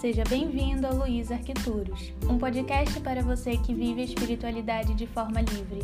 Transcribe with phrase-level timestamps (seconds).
[0.00, 5.40] Seja bem-vindo ao Luiz Arquituros, um podcast para você que vive a espiritualidade de forma
[5.40, 5.80] livre.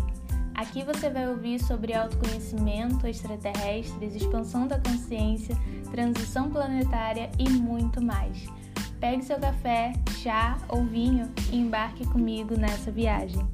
[0.54, 5.56] Aqui você vai ouvir sobre autoconhecimento, extraterrestres, expansão da consciência,
[5.90, 8.46] transição planetária e muito mais.
[9.00, 9.92] Pegue seu café,
[10.22, 13.44] chá ou vinho e embarque comigo nessa viagem.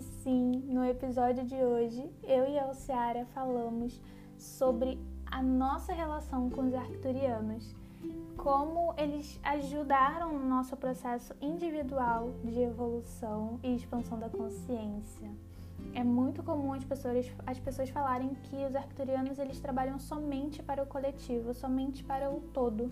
[0.00, 0.62] Sim.
[0.66, 4.00] No episódio de hoje, eu e a Alciara falamos
[4.38, 7.74] sobre a nossa relação com os arcturianos,
[8.36, 15.30] como eles ajudaram no nosso processo individual de evolução e expansão da consciência.
[15.94, 20.82] É muito comum as pessoas, as pessoas falarem que os arcturianos eles trabalham somente para
[20.82, 22.90] o coletivo, somente para o todo.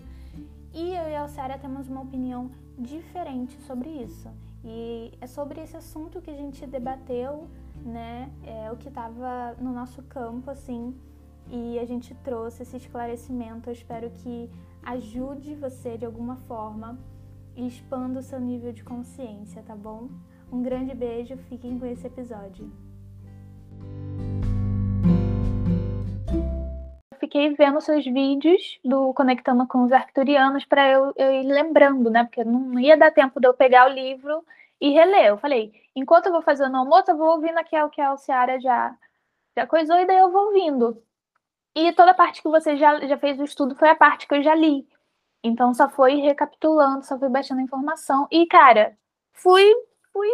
[0.73, 4.29] E eu e a Alciara temos uma opinião diferente sobre isso.
[4.63, 7.47] E é sobre esse assunto que a gente debateu,
[7.83, 8.31] né?
[8.43, 10.93] É o que estava no nosso campo, assim,
[11.49, 13.69] e a gente trouxe esse esclarecimento.
[13.69, 14.49] Eu espero que
[14.83, 16.99] ajude você de alguma forma
[17.55, 20.09] e expanda o seu nível de consciência, tá bom?
[20.51, 22.71] Um grande beijo, fiquem com esse episódio.
[27.29, 32.23] Fiquei vendo seus vídeos do Conectando com os Arcturianos para eu, eu, ir lembrando, né?
[32.23, 34.43] Porque não ia dar tempo de eu pegar o livro
[34.81, 35.27] e reler.
[35.27, 38.09] Eu falei, enquanto eu vou fazendo o almoço, eu vou ouvindo aqui o que a
[38.09, 38.97] Alciara já,
[39.55, 41.01] já coisou, e daí eu vou ouvindo.
[41.75, 44.33] E toda a parte que você já, já fez o estudo foi a parte que
[44.33, 44.87] eu já li.
[45.43, 48.27] Então só foi recapitulando, só fui baixando informação.
[48.31, 48.97] E, cara,
[49.33, 49.63] fui,
[50.11, 50.29] fui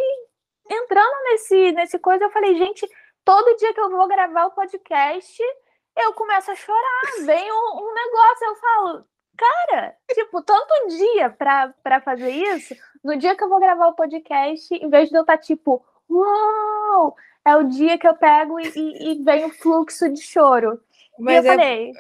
[0.71, 2.23] entrando nesse, nesse coisa.
[2.23, 2.87] Eu falei, gente,
[3.25, 5.43] todo dia que eu vou gravar o podcast,
[5.97, 7.25] eu começo a chorar.
[7.25, 9.05] Vem um, um negócio, eu falo,
[9.37, 13.95] cara, tipo, tanto dia pra, pra fazer isso, no dia que eu vou gravar o
[13.95, 18.59] podcast, em vez de eu estar tá, tipo, uau, é o dia que eu pego
[18.59, 20.79] e, e, e vem o fluxo de choro.
[21.19, 21.55] Mas e eu é...
[21.55, 21.91] falei,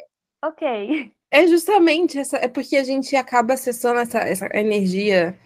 [0.43, 1.11] ok.
[1.31, 5.37] É justamente essa, é porque a gente acaba acessando essa, essa energia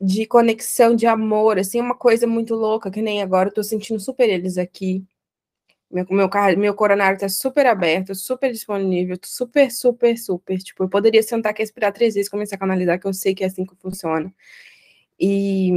[0.00, 3.98] de conexão, de amor, assim, uma coisa muito louca, que nem agora eu tô sentindo
[3.98, 5.04] super eles aqui.
[5.90, 6.28] Meu, meu,
[6.58, 10.58] meu coronário tá super aberto, super disponível, super, super, super.
[10.58, 13.42] Tipo, eu poderia sentar aqui, respirar três vezes, começar a canalizar, que eu sei que
[13.44, 14.32] é assim que funciona.
[15.18, 15.72] E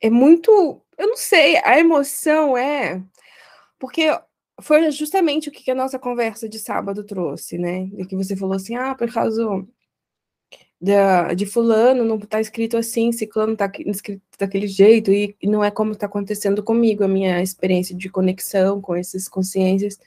[0.00, 0.82] é muito.
[0.98, 3.02] Eu não sei, a emoção é.
[3.78, 4.08] Porque
[4.62, 7.86] foi justamente o que a nossa conversa de sábado trouxe, né?
[7.86, 9.42] De que você falou assim, ah, por causa
[10.80, 15.62] da, de fulano não está escrito assim, ciclano está escrito daquele jeito, e, e não
[15.62, 19.98] é como está acontecendo comigo, a minha experiência de conexão com essas consciências.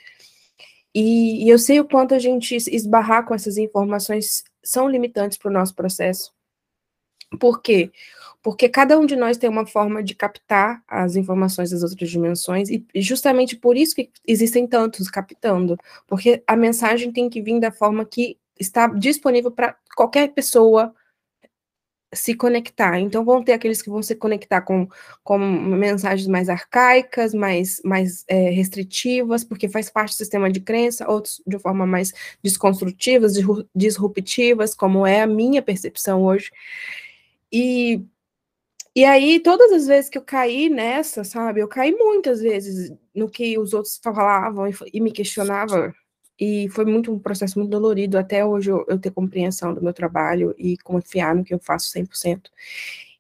[0.96, 5.50] E, e eu sei o quanto a gente esbarrar com essas informações são limitantes para
[5.50, 6.32] o nosso processo.
[7.40, 7.92] Por quê?
[8.42, 12.70] Porque cada um de nós tem uma forma de captar as informações das outras dimensões,
[12.70, 17.72] e justamente por isso que existem tantos captando, porque a mensagem tem que vir da
[17.72, 20.94] forma que está disponível para qualquer pessoa
[22.14, 23.00] se conectar.
[23.00, 24.88] Então, vão ter aqueles que vão se conectar com,
[25.24, 31.10] com mensagens mais arcaicas, mais, mais é, restritivas, porque faz parte do sistema de crença,
[31.10, 33.34] outros de forma mais desconstrutivas,
[33.76, 36.52] disruptivas, como é a minha percepção hoje.
[37.52, 38.02] E,
[38.96, 43.30] e aí, todas as vezes que eu caí nessa, sabe, eu caí muitas vezes no
[43.30, 45.94] que os outros falavam e, e me questionavam
[46.40, 49.94] e foi muito um processo muito dolorido até hoje eu, eu ter compreensão do meu
[49.94, 52.50] trabalho e confiar no que eu faço 100%.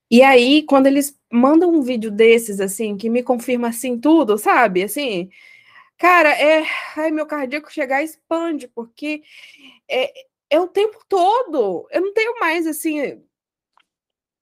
[0.09, 4.83] E aí, quando eles mandam um vídeo desses, assim, que me confirma assim tudo, sabe?
[4.83, 5.29] Assim,
[5.97, 6.63] cara, é.
[6.97, 9.23] Ai, meu cardíaco chegar expande, porque
[9.89, 10.13] é,
[10.51, 11.87] é o tempo todo.
[11.91, 13.21] Eu não tenho mais, assim,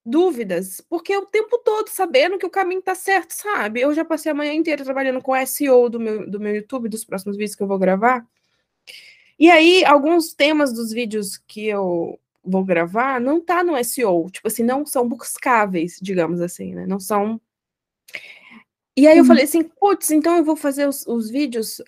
[0.05, 3.81] dúvidas, porque é o tempo todo sabendo que o caminho tá certo, sabe?
[3.81, 7.05] Eu já passei a manhã inteira trabalhando com SEO do meu, do meu YouTube, dos
[7.05, 8.25] próximos vídeos que eu vou gravar.
[9.41, 14.47] E aí, alguns temas dos vídeos que eu vou gravar não tá no SEO, tipo
[14.47, 16.85] assim, não são buscáveis, digamos assim, né?
[16.85, 17.41] Não são.
[18.95, 19.27] E aí eu uhum.
[19.27, 21.81] falei assim, putz, então eu vou fazer os, os vídeos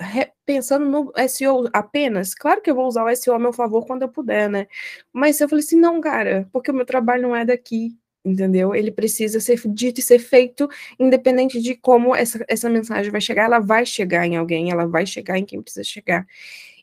[0.43, 2.33] pensando no SEO apenas.
[2.33, 4.65] Claro que eu vou usar o SEO a meu favor quando eu puder, né?
[5.13, 7.95] Mas eu falei assim, não, cara, porque o meu trabalho não é daqui,
[8.25, 8.73] entendeu?
[8.73, 10.67] Ele precisa ser dito e ser feito,
[10.99, 15.05] independente de como essa, essa mensagem vai chegar, ela vai chegar em alguém, ela vai
[15.05, 16.25] chegar em quem precisa chegar.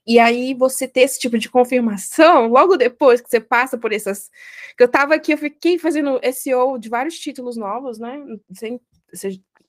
[0.06, 4.30] E aí você ter esse tipo de confirmação, logo depois que você passa por essas.
[4.76, 8.22] Que eu tava aqui, eu fiquei fazendo SEO de vários títulos novos, né?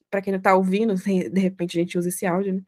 [0.09, 2.61] Para quem não tá ouvindo, de repente a gente usa esse áudio, né?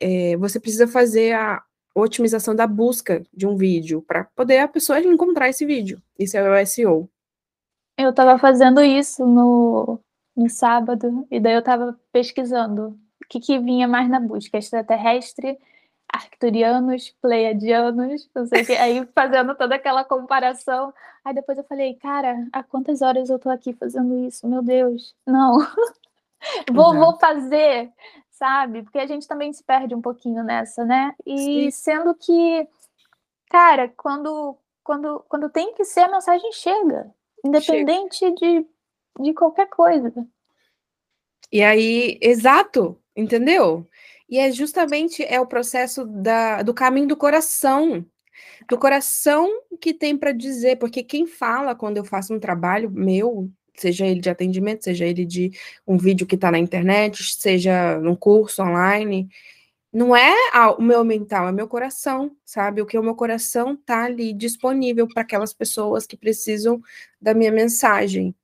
[0.00, 1.62] É, você precisa fazer a,
[1.94, 6.02] otimização da busca de um vídeo, para poder a pessoa encontrar esse vídeo.
[6.18, 7.08] Isso é o SEO.
[7.96, 10.00] Eu estava fazendo isso no,
[10.36, 15.56] no sábado, e daí eu estava pesquisando o que, que vinha mais na busca, extraterrestre,
[16.14, 20.94] arcturianos, pleiadianos, não sei o que, aí fazendo toda aquela comparação.
[21.24, 24.46] Aí depois eu falei, cara, há quantas horas eu tô aqui fazendo isso?
[24.46, 25.58] Meu Deus, não.
[26.72, 27.90] vou, vou fazer,
[28.30, 28.82] sabe?
[28.82, 31.14] Porque a gente também se perde um pouquinho nessa, né?
[31.26, 31.70] E Sim.
[31.72, 32.68] sendo que,
[33.50, 37.12] cara, quando, quando, quando tem que ser, a mensagem chega,
[37.44, 38.36] independente chega.
[38.36, 38.66] De,
[39.20, 40.12] de qualquer coisa.
[41.50, 43.88] E aí, exato, entendeu?
[44.28, 48.04] E é justamente é o processo da, do caminho do coração,
[48.68, 49.48] do coração
[49.80, 54.20] que tem para dizer, porque quem fala quando eu faço um trabalho meu, seja ele
[54.20, 55.52] de atendimento, seja ele de
[55.86, 59.28] um vídeo que está na internet, seja um curso online,
[59.94, 60.34] não é
[60.76, 62.82] o meu mental, é meu coração, sabe?
[62.82, 66.82] O que o meu coração tá ali disponível para aquelas pessoas que precisam
[67.20, 68.34] da minha mensagem.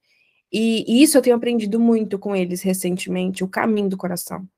[0.53, 4.49] E, e, isso eu tenho aprendido muito com eles recentemente, o caminho do coração.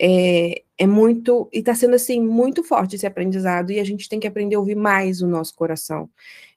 [0.00, 4.20] É, é muito, e está sendo assim, muito forte esse aprendizado, e a gente tem
[4.20, 6.10] que aprender a ouvir mais o nosso coração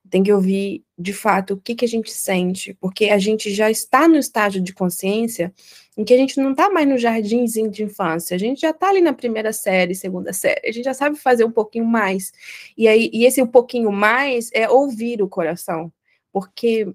[0.10, 3.70] tem que ouvir de fato o que, que a gente sente, porque a gente já
[3.70, 5.54] está no estágio de consciência
[5.98, 8.90] em que a gente não está mais no jardinzinho de infância, a gente já está
[8.90, 12.32] ali na primeira série, segunda série, a gente já sabe fazer um pouquinho mais.
[12.78, 15.92] E aí, e esse um pouquinho mais é ouvir o coração,
[16.32, 16.88] porque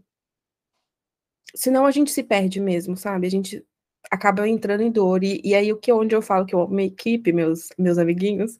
[1.54, 3.26] senão a gente se perde mesmo, sabe?
[3.26, 3.64] A gente
[4.10, 5.24] acaba entrando em dor.
[5.24, 8.58] E, e aí o que onde eu falo que eu minha equipe, meus meus amiguinhos,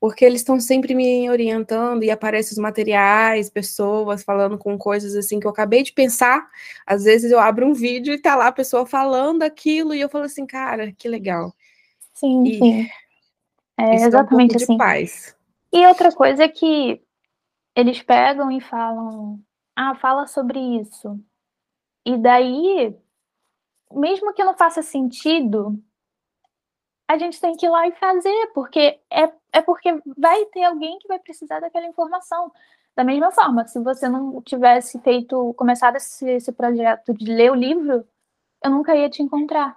[0.00, 5.38] porque eles estão sempre me orientando e aparecem os materiais, pessoas falando com coisas assim
[5.38, 6.48] que eu acabei de pensar.
[6.86, 10.08] Às vezes eu abro um vídeo e tá lá a pessoa falando aquilo e eu
[10.08, 11.54] falo assim, cara, que legal.
[12.14, 12.88] Sim, e sim.
[13.78, 14.76] É exatamente um assim.
[14.78, 15.36] Paz.
[15.72, 17.00] E outra coisa é que
[17.76, 19.38] eles pegam e falam,
[19.76, 21.18] ah, fala sobre isso.
[22.04, 22.94] E daí,
[23.92, 25.82] mesmo que não faça sentido,
[27.08, 30.98] a gente tem que ir lá e fazer, porque é, é porque vai ter alguém
[30.98, 32.52] que vai precisar daquela informação.
[32.96, 37.54] Da mesma forma, se você não tivesse feito, começado esse, esse projeto de ler o
[37.54, 38.06] livro,
[38.62, 39.76] eu nunca ia te encontrar.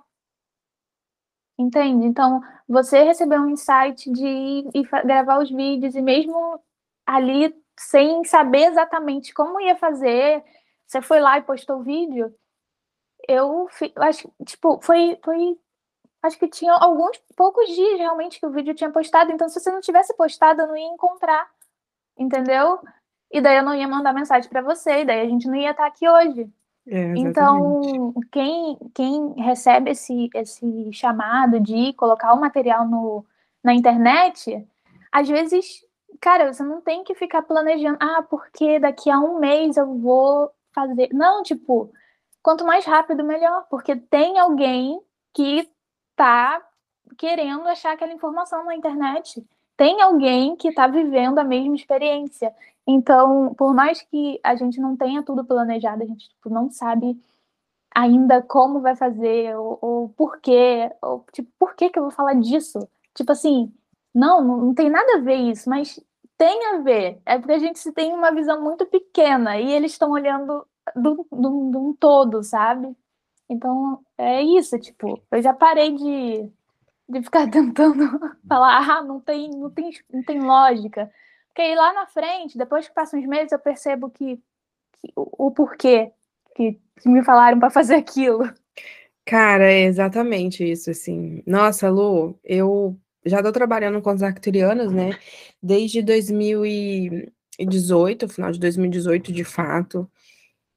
[1.57, 2.05] Entende?
[2.05, 6.59] Então, você recebeu um insight de ir, ir gravar os vídeos, e mesmo
[7.05, 10.43] ali, sem saber exatamente como ia fazer,
[10.85, 12.33] você foi lá e postou o vídeo,
[13.27, 13.67] eu
[13.97, 15.57] acho, tipo, foi, foi
[16.21, 19.71] acho que tinha alguns poucos dias realmente que o vídeo tinha postado, então se você
[19.71, 21.49] não tivesse postado, eu não ia encontrar,
[22.17, 22.79] entendeu?
[23.31, 25.71] E daí eu não ia mandar mensagem para você, e daí a gente não ia
[25.71, 26.49] estar aqui hoje.
[26.87, 33.25] É, então, quem, quem recebe esse, esse chamado de colocar o material no,
[33.63, 34.67] na internet,
[35.11, 35.85] às vezes,
[36.19, 40.51] cara, você não tem que ficar planejando, ah, porque daqui a um mês eu vou
[40.73, 41.09] fazer.
[41.13, 41.91] Não, tipo,
[42.43, 45.01] quanto mais rápido, melhor, porque tem alguém
[45.33, 45.67] que
[46.11, 46.61] está
[47.17, 49.43] querendo achar aquela informação na internet.
[49.77, 52.53] Tem alguém que está vivendo a mesma experiência.
[52.85, 57.17] Então, por mais que a gente não tenha tudo planejado, a gente tipo, não sabe
[57.95, 62.11] ainda como vai fazer, ou, ou por quê, ou tipo, por que, que eu vou
[62.11, 62.87] falar disso?
[63.13, 63.71] Tipo assim,
[64.13, 65.99] não, não tem nada a ver isso, mas
[66.37, 67.21] tem a ver.
[67.25, 70.65] É porque a gente tem uma visão muito pequena e eles estão olhando
[70.95, 72.95] do, do, do um todo, sabe?
[73.49, 76.49] Então, é isso, tipo, eu já parei de,
[77.09, 81.11] de ficar tentando falar, ah, não tem, não tem, não tem lógica.
[81.47, 84.37] Porque aí lá na frente, depois que passam uns meses, eu percebo que,
[84.93, 86.11] que o, o, porquê
[86.55, 88.49] que me falaram para fazer aquilo.
[89.25, 91.41] Cara, é exatamente isso, assim.
[91.45, 95.17] Nossa, Lu, eu já estou trabalhando com os arcturianos, né?
[95.61, 100.09] Desde 2018, final de 2018, de fato.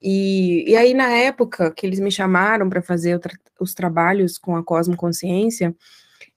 [0.01, 4.57] E, e aí, na época que eles me chamaram para fazer tra os trabalhos com
[4.57, 5.75] a Cosmo Consciência,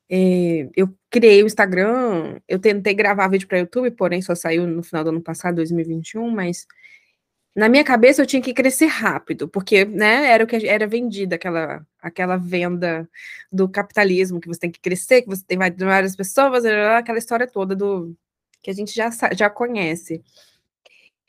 [0.10, 4.82] é, eu criei o Instagram, eu tentei gravar vídeo para YouTube, porém só saiu no
[4.84, 6.66] final do ano passado, 2021, mas
[7.56, 11.36] na minha cabeça eu tinha que crescer rápido, porque né, era o que era vendida
[11.36, 13.10] aquela aquela venda
[13.51, 17.75] do capitalismo, que você tem que crescer, que você tem várias pessoas, aquela história toda
[17.75, 18.16] do
[18.62, 20.24] que a gente já, já conhece.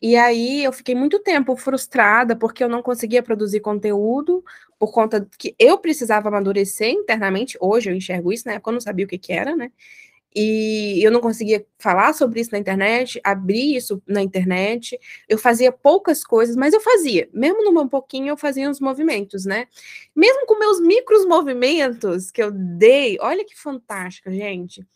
[0.03, 4.43] E aí eu fiquei muito tempo frustrada porque eu não conseguia produzir conteúdo
[4.79, 7.59] por conta que eu precisava amadurecer internamente.
[7.61, 9.71] Hoje eu enxergo isso, na época eu não sabia o que, que era, né?
[10.35, 14.99] E eu não conseguia falar sobre isso na internet, abrir isso na internet.
[15.29, 17.29] Eu fazia poucas coisas, mas eu fazia.
[17.33, 19.67] Mesmo no meu pouquinho, eu fazia uns movimentos, né?
[20.15, 24.87] Mesmo com meus micros movimentos que eu dei, olha que fantástico, gente.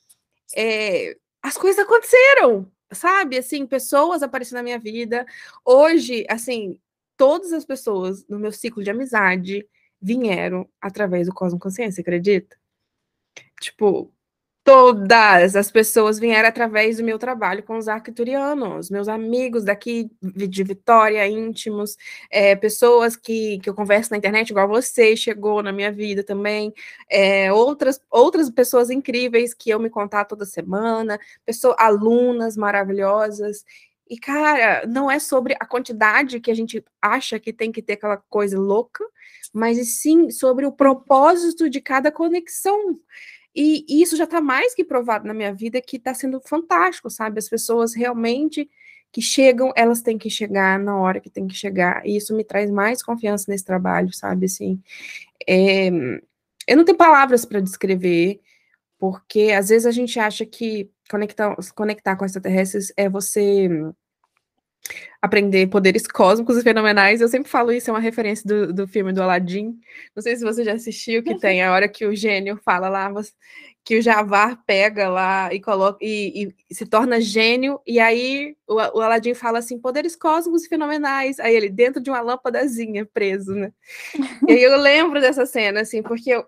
[0.57, 3.37] É, as coisas aconteceram, sabe?
[3.39, 5.27] Assim, pessoas apareceram na minha vida.
[5.65, 6.79] Hoje, assim,
[7.17, 9.67] todas as pessoas no meu ciclo de amizade
[10.01, 12.57] vieram através do Cosmo Consciência, acredita?
[13.61, 14.13] Tipo,
[14.64, 20.64] todas as pessoas vieram através do meu trabalho com os arquiturianos, meus amigos daqui de
[20.64, 21.99] Vitória, íntimos,
[22.30, 26.73] é, pessoas que, que eu converso na internet, igual você, chegou na minha vida também,
[27.11, 33.64] é, outras, outras pessoas incríveis que eu me contar toda semana, pessoas, alunas maravilhosas,
[34.09, 37.94] e, cara, não é sobre a quantidade que a gente acha que tem que ter
[37.94, 39.04] aquela coisa louca,
[39.52, 42.99] mas sim sobre o propósito de cada conexão.
[43.55, 47.09] E, e isso já está mais que provado na minha vida que está sendo fantástico,
[47.09, 47.39] sabe?
[47.39, 48.69] As pessoas realmente
[49.13, 52.05] que chegam, elas têm que chegar na hora que tem que chegar.
[52.05, 54.47] E isso me traz mais confiança nesse trabalho, sabe?
[54.47, 54.83] Assim,
[55.49, 55.89] é,
[56.67, 58.41] eu não tenho palavras para descrever,
[58.99, 63.69] porque às vezes a gente acha que conectar, conectar com extraterrestres é você
[65.21, 67.21] aprender poderes cósmicos e fenomenais.
[67.21, 69.79] Eu sempre falo isso, é uma referência do, do filme do Aladdin.
[70.14, 73.11] Não sei se você já assistiu, que tem a hora que o gênio fala lá,
[73.83, 78.75] que o Javar pega lá e coloca e, e se torna gênio, e aí o,
[78.75, 81.41] o Aladdin fala assim, poderes cósmicos e fenomenais.
[81.41, 83.73] Aí ele, dentro de uma lâmpadazinha, preso, né?
[84.49, 86.45] e aí eu lembro dessa cena, assim, porque eu,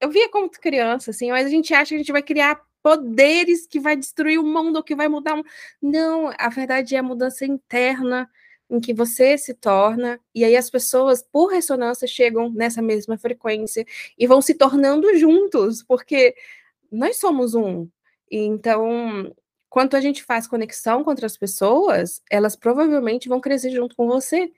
[0.00, 3.66] eu via como criança, assim, mas a gente acha que a gente vai criar poderes
[3.66, 5.40] que vai destruir o mundo, que vai mudar.
[5.80, 8.28] Não, a verdade é a mudança interna
[8.70, 13.84] em que você se torna, e aí as pessoas, por ressonância, chegam nessa mesma frequência
[14.16, 16.34] e vão se tornando juntos, porque
[16.90, 17.88] nós somos um.
[18.30, 19.34] Então,
[19.68, 24.52] quanto a gente faz conexão com outras pessoas, elas provavelmente vão crescer junto com você.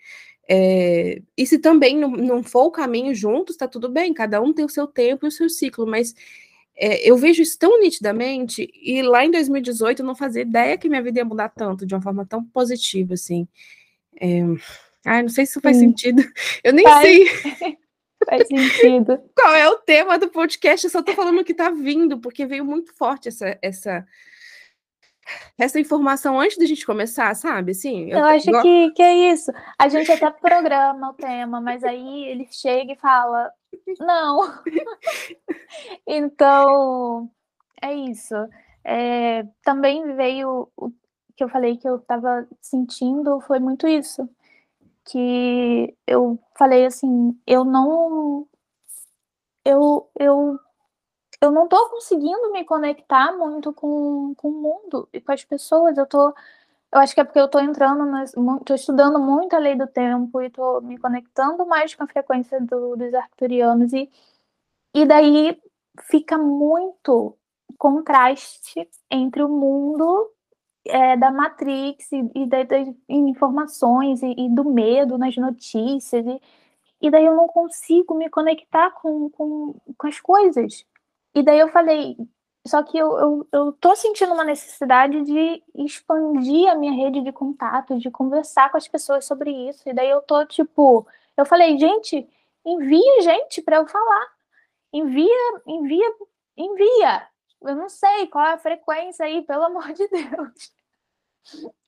[0.49, 4.53] É, e se também não, não for o caminho juntos, tá tudo bem, cada um
[4.53, 6.15] tem o seu tempo e o seu ciclo, mas
[6.77, 10.89] é, eu vejo isso tão nitidamente, e lá em 2018 eu não fazia ideia que
[10.89, 13.47] minha vida ia mudar tanto, de uma forma tão positiva, assim.
[14.21, 14.41] É...
[15.05, 15.89] Ai, não sei se isso faz Sim.
[15.89, 16.23] sentido.
[16.63, 17.03] Eu nem faz.
[17.03, 17.79] sei.
[18.25, 19.21] Faz sentido.
[19.37, 20.87] Qual é o tema do podcast?
[20.87, 24.07] Eu só tô falando que tá vindo, porque veio muito forte essa, essa,
[25.59, 27.73] essa informação antes da gente começar, sabe?
[27.73, 29.51] Assim, eu, eu acho que, que é isso.
[29.77, 33.51] A gente até programa o tema, mas aí ele chega e fala:
[34.01, 34.63] não.
[36.07, 37.31] então,
[37.83, 38.35] é isso.
[38.85, 40.91] É, também veio o
[41.37, 44.29] que eu falei que eu estava sentindo foi muito isso.
[45.05, 48.49] Que eu falei assim, eu não.
[49.65, 50.59] Eu, eu,
[51.41, 55.97] eu não tô conseguindo me conectar muito com, com o mundo e com as pessoas.
[55.99, 56.35] Eu tô
[56.93, 60.43] eu acho que é porque eu estou entrando, estou estudando muito a lei do tempo
[60.43, 64.11] e estou me conectando mais com a frequência do, dos arcturianos e,
[64.95, 65.59] e daí
[66.03, 67.37] fica muito
[67.79, 70.31] contraste entre o mundo
[70.85, 76.41] é, da Matrix e, e das, das informações e, e, do medo nas notícias e,
[77.01, 80.85] e daí eu não consigo me conectar com, com, com as coisas.
[81.35, 82.17] E daí eu falei,
[82.67, 87.33] só que eu, eu, eu tô sentindo uma necessidade de expandir a minha rede de
[87.33, 89.89] contato, de conversar com as pessoas sobre isso.
[89.89, 92.29] E daí eu tô, tipo, eu falei, gente,
[92.65, 94.27] envia gente para eu falar.
[94.93, 96.15] Envia, envia,
[96.57, 97.29] envia.
[97.63, 100.73] Eu não sei qual é a frequência aí, pelo amor de Deus.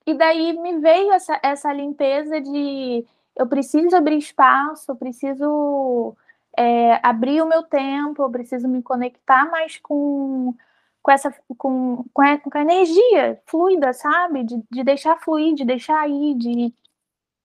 [0.06, 6.16] E daí me veio essa, essa limpeza de eu preciso abrir espaço, eu preciso
[6.56, 10.54] é, abrir o meu tempo, eu preciso me conectar mais com,
[11.02, 14.44] com essa com, com, a, com a energia fluida, sabe?
[14.44, 16.74] De, de deixar fluir, de deixar ir, de,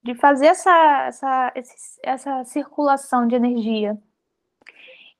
[0.03, 1.53] de fazer essa, essa,
[2.03, 3.97] essa circulação de energia.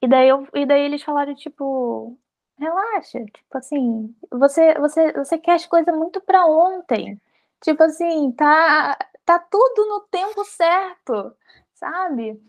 [0.02, 2.18] E daí, eu, e daí eles falaram, tipo,
[2.58, 7.20] relaxa, tipo assim, você, você, você quer as coisas muito para ontem.
[7.62, 11.36] Tipo assim, tá, tá tudo no tempo certo,
[11.74, 12.42] sabe?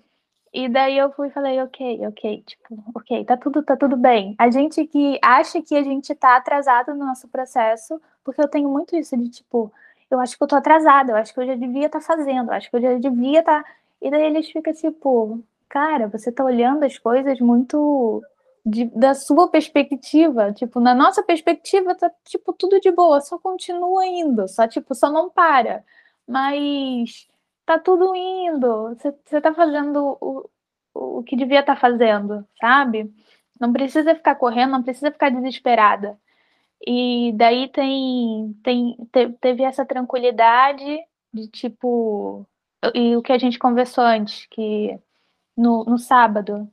[0.52, 4.34] E daí eu fui e falei, ok, ok, tipo, ok, tá tudo, tá tudo bem.
[4.36, 8.68] A gente que acha que a gente tá atrasado no nosso processo, porque eu tenho
[8.68, 9.72] muito isso de tipo,
[10.10, 12.50] eu acho que eu tô atrasada, eu acho que eu já devia estar tá fazendo,
[12.50, 13.62] eu acho que eu já devia estar.
[13.62, 13.70] Tá...
[14.02, 18.22] E daí eles ficam tipo, cara, você tá olhando as coisas muito
[18.66, 24.06] de, da sua perspectiva, tipo, na nossa perspectiva tá tipo tudo de boa, só continua
[24.06, 25.84] indo, só tipo, só não para.
[26.26, 27.28] Mas
[27.70, 30.50] tá tudo indo, você tá fazendo o,
[30.92, 33.12] o que devia estar tá fazendo, sabe?
[33.60, 36.18] Não precisa ficar correndo, não precisa ficar desesperada.
[36.86, 38.96] E daí tem, tem
[39.40, 40.98] teve essa tranquilidade
[41.32, 42.46] de tipo.
[42.94, 44.98] E o que a gente conversou antes, que
[45.56, 46.68] no, no sábado,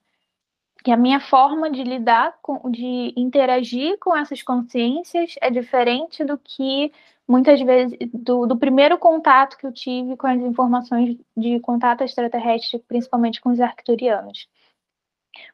[0.83, 6.37] que a minha forma de lidar com, de interagir com essas consciências é diferente do
[6.37, 6.91] que
[7.27, 12.79] muitas vezes do, do, primeiro contato que eu tive com as informações de contato extraterrestre,
[12.87, 14.47] principalmente com os arcturianos.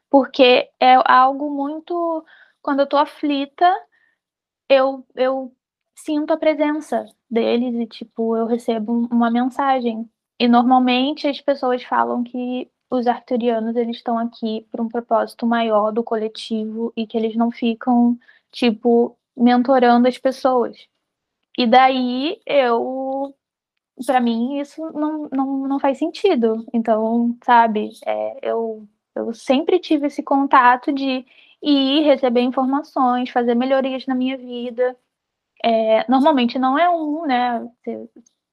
[0.08, 2.24] Porque é algo muito.
[2.62, 3.70] Quando eu tô aflita,
[4.68, 5.52] eu, eu
[5.96, 10.08] sinto a presença deles e, tipo, eu recebo uma mensagem.
[10.38, 15.92] E normalmente as pessoas falam que os arcturianos eles estão aqui por um propósito maior
[15.92, 18.18] do coletivo e que eles não ficam,
[18.52, 20.88] tipo, mentorando as pessoas.
[21.58, 23.34] E daí eu,
[24.06, 26.66] para mim, isso não, não, não faz sentido.
[26.72, 31.24] Então, sabe, é, eu, eu sempre tive esse contato de
[31.62, 34.96] ir receber informações, fazer melhorias na minha vida.
[35.64, 37.66] É, normalmente não é um, né?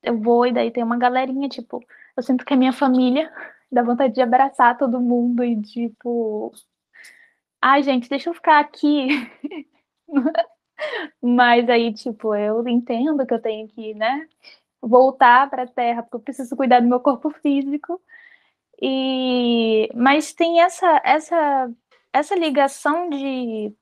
[0.03, 1.83] Eu vou e daí tem uma galerinha, tipo,
[2.17, 3.31] eu sinto que a minha família
[3.71, 6.51] dá vontade de abraçar todo mundo e tipo.
[7.61, 9.07] Ai, gente, deixa eu ficar aqui.
[11.21, 14.27] Mas aí, tipo, eu entendo que eu tenho que, né,
[14.81, 18.01] voltar para a Terra, porque eu preciso cuidar do meu corpo físico.
[18.81, 21.71] E mas tem essa essa
[22.13, 23.73] essa ligação de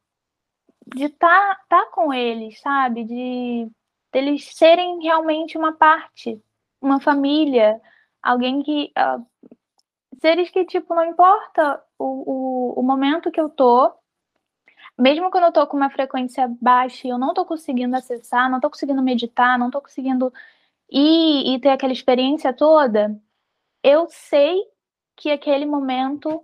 [0.96, 3.04] de estar tá, tá com eles, sabe?
[3.06, 3.72] De
[4.12, 6.42] deles serem realmente uma parte,
[6.82, 7.80] uma família,
[8.22, 9.26] alguém que uh,
[10.20, 13.94] seres que tipo não importa o, o, o momento que eu tô,
[15.00, 18.60] mesmo quando eu tô com uma frequência baixa e eu não tô conseguindo acessar, não
[18.60, 20.34] tô conseguindo meditar, não tô conseguindo
[20.92, 23.20] ir e ter aquela experiência toda,
[23.84, 24.64] eu sei
[25.18, 26.44] que aquele momento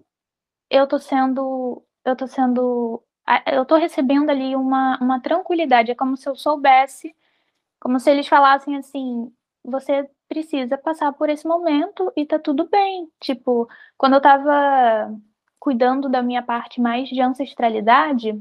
[0.70, 3.04] eu tô sendo, eu tô sendo,
[3.48, 7.16] eu tô recebendo ali uma, uma tranquilidade, é como se eu soubesse,
[7.80, 9.32] como se eles falassem assim,
[9.64, 13.10] você precisa passar por esse momento e tá tudo bem.
[13.20, 15.12] Tipo, quando eu tava
[15.60, 18.40] cuidando da minha parte mais de ancestralidade,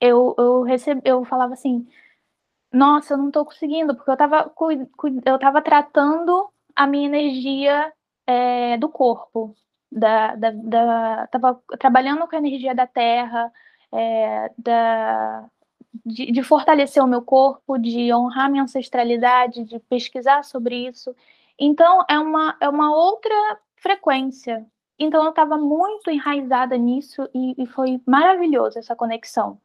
[0.00, 1.00] eu, eu, receb...
[1.04, 1.86] eu falava assim,
[2.72, 4.68] nossa, eu não tô conseguindo, porque eu tava, cu...
[5.24, 7.92] eu tava tratando a minha energia
[8.26, 9.54] é, do corpo,
[9.90, 13.52] da, da, da, tava trabalhando com a energia da terra,
[13.92, 15.48] é, da,
[16.04, 21.14] de, de, fortalecer o meu corpo, de honrar minha ancestralidade, de pesquisar sobre isso.
[21.58, 24.66] Então, é uma, é uma outra frequência.
[24.98, 29.60] Então, eu estava muito enraizada nisso e, e foi maravilhoso essa conexão.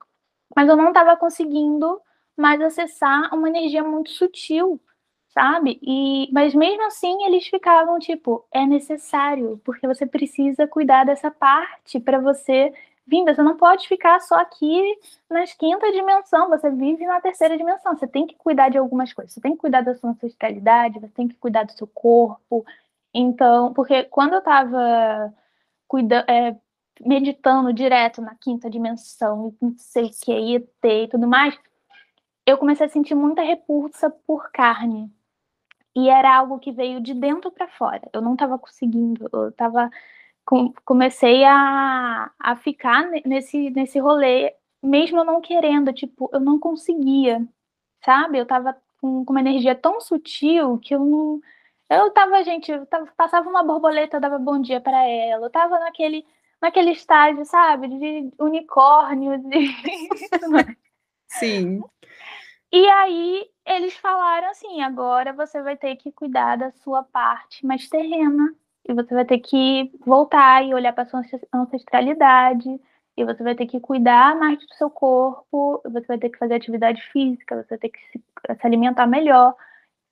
[0.56, 2.02] Mas eu não estava conseguindo
[2.38, 4.80] mais acessar uma energia muito sutil,
[5.30, 5.80] sabe?
[5.82, 12.00] E, mas mesmo assim eles ficavam tipo, é necessário, porque você precisa cuidar dessa parte
[12.00, 12.74] para você
[13.08, 14.98] Vinda, você não pode ficar só aqui
[15.30, 17.96] nas quinta dimensão, você vive na terceira dimensão.
[17.96, 19.34] Você tem que cuidar de algumas coisas.
[19.34, 22.66] Você tem que cuidar da sua ancestralidade, você tem que cuidar do seu corpo.
[23.14, 25.34] Então, porque quando eu estava
[26.28, 26.56] é,
[27.06, 31.58] meditando direto na quinta dimensão, não sei o que, ET e tudo mais,
[32.46, 35.12] eu comecei a sentir muita repulsa por carne.
[35.96, 38.02] E era algo que veio de dentro para fora.
[38.14, 39.90] Eu não estava conseguindo, eu estava
[40.86, 47.48] comecei a, a ficar nesse, nesse rolê, mesmo eu não querendo, tipo, eu não conseguia,
[48.04, 48.38] sabe?
[48.40, 51.42] Eu tava com, com uma energia tão sutil que eu não.
[51.92, 55.50] Eu tava, gente, eu tava, passava uma borboleta, eu dava bom dia para ela, eu
[55.50, 56.26] tava naquele,
[56.62, 59.68] naquele estágio, sabe, de unicórnio, de...
[61.28, 61.84] Sim.
[62.72, 67.90] E aí eles falaram assim: agora você vai ter que cuidar da sua parte mais
[67.90, 68.56] terrena,
[68.88, 71.22] e você vai ter que voltar e olhar para sua
[71.54, 72.70] ancestralidade,
[73.18, 76.54] e você vai ter que cuidar mais do seu corpo, você vai ter que fazer
[76.54, 78.24] atividade física, você vai ter que se,
[78.62, 79.54] se alimentar melhor.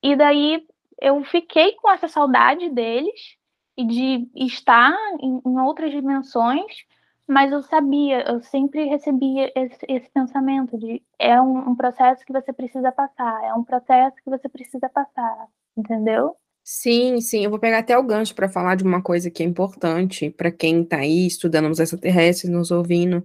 [0.04, 0.68] E daí
[1.02, 3.38] eu fiquei com essa saudade deles
[3.78, 6.86] e de estar em, em outras dimensões,
[7.28, 12.34] mas eu sabia, eu sempre recebia esse, esse pensamento de é um, um processo que
[12.34, 16.36] você precisa passar, é um processo que você precisa passar, entendeu?
[16.64, 19.46] Sim, sim, eu vou pegar até o gancho para falar de uma coisa que é
[19.46, 23.24] importante para quem está aí estudando os extraterrestres, nos ouvindo,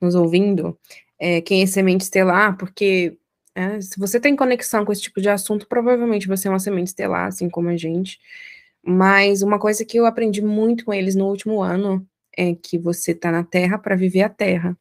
[0.00, 0.76] nos ouvindo,
[1.18, 3.16] é, quem é semente estelar, porque
[3.54, 6.88] é, se você tem conexão com esse tipo de assunto, provavelmente você é uma semente
[6.88, 8.18] estelar, assim como a gente.
[8.82, 13.12] Mas uma coisa que eu aprendi muito com eles no último ano é que você
[13.12, 14.76] está na Terra para viver a Terra.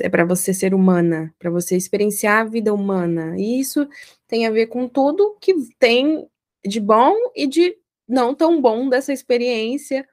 [0.00, 3.34] É para você ser humana, para você experienciar a vida humana.
[3.38, 3.88] E isso
[4.26, 6.26] tem a ver com tudo que tem
[6.64, 7.76] de bom e de
[8.08, 10.06] não tão bom dessa experiência.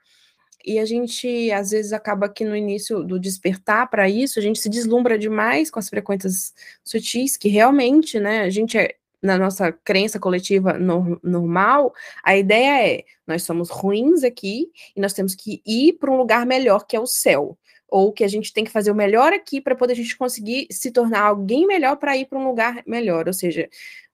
[0.65, 4.59] E a gente, às vezes, acaba que no início do despertar para isso, a gente
[4.59, 9.71] se deslumbra demais com as frequências sutis, que realmente, né, a gente é, na nossa
[9.71, 11.93] crença coletiva no, normal,
[12.23, 16.45] a ideia é: nós somos ruins aqui e nós temos que ir para um lugar
[16.45, 17.57] melhor que é o céu.
[17.91, 20.67] Ou que a gente tem que fazer o melhor aqui para poder a gente conseguir
[20.69, 23.27] se tornar alguém melhor para ir para um lugar melhor.
[23.27, 23.67] Ou seja,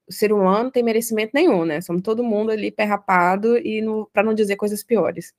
[0.08, 1.82] o ser humano tem merecimento nenhum, né?
[1.82, 5.34] Somos todo mundo ali perrapado e para não dizer coisas piores.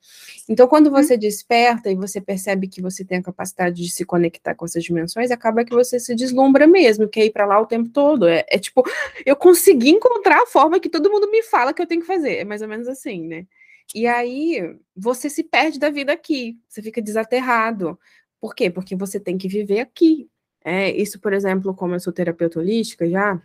[0.48, 0.92] Então, quando uhum.
[0.92, 4.82] você desperta e você percebe que você tem a capacidade de se conectar com essas
[4.82, 8.26] dimensões, acaba que você se deslumbra mesmo, quer ir para lá o tempo todo.
[8.26, 8.82] É, é, tipo,
[9.24, 12.38] eu consegui encontrar a forma que todo mundo me fala que eu tenho que fazer.
[12.38, 13.46] É mais ou menos assim, né?
[13.94, 17.98] E aí você se perde da vida aqui, você fica desaterrado.
[18.40, 18.68] Por quê?
[18.68, 20.28] Porque você tem que viver aqui.
[20.64, 23.40] É, isso, por exemplo, como eu sou terapeuta holística já,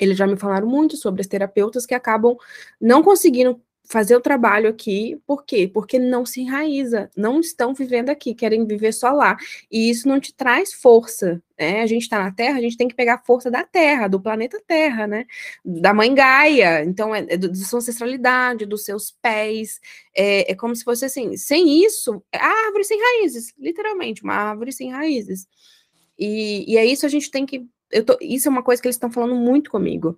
[0.00, 2.36] eles já me falaram muito sobre as terapeutas que acabam
[2.80, 5.70] não conseguindo fazer o trabalho aqui, por quê?
[5.72, 9.36] Porque não se enraiza, não estão vivendo aqui, querem viver só lá.
[9.70, 11.82] E isso não te traz força, né?
[11.82, 14.20] A gente está na Terra, a gente tem que pegar a força da Terra, do
[14.20, 15.24] planeta Terra, né?
[15.64, 19.80] Da mãe Gaia, então é, é da sua ancestralidade, dos seus pés,
[20.14, 24.72] é, é como se fosse assim, sem isso, é árvore sem raízes, literalmente, uma árvore
[24.72, 25.46] sem raízes.
[26.18, 27.66] E, e é isso a gente tem que
[28.04, 30.16] tô, isso é uma coisa que eles estão falando muito comigo,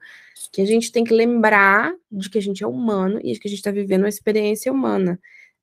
[0.53, 3.51] que a gente tem que lembrar de que a gente é humano e que a
[3.51, 5.21] gente está vivendo uma experiência humana,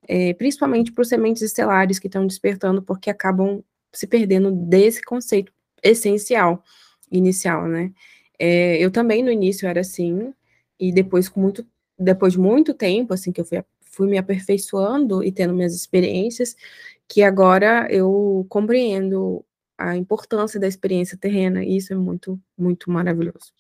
[0.08, 5.52] é, principalmente para os sementes estelares que estão despertando, porque acabam se perdendo desse conceito
[5.82, 6.64] essencial,
[7.12, 7.92] inicial, né?
[8.38, 10.34] É, eu também no início era assim,
[10.80, 11.66] e depois com muito,
[11.98, 16.56] depois de muito tempo, assim, que eu fui, fui me aperfeiçoando e tendo minhas experiências,
[17.08, 19.44] que agora eu compreendo
[19.78, 23.54] a importância da experiência terrena, e isso é muito, muito maravilhoso.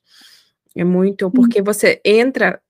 [0.75, 2.61] É muito, porque você entra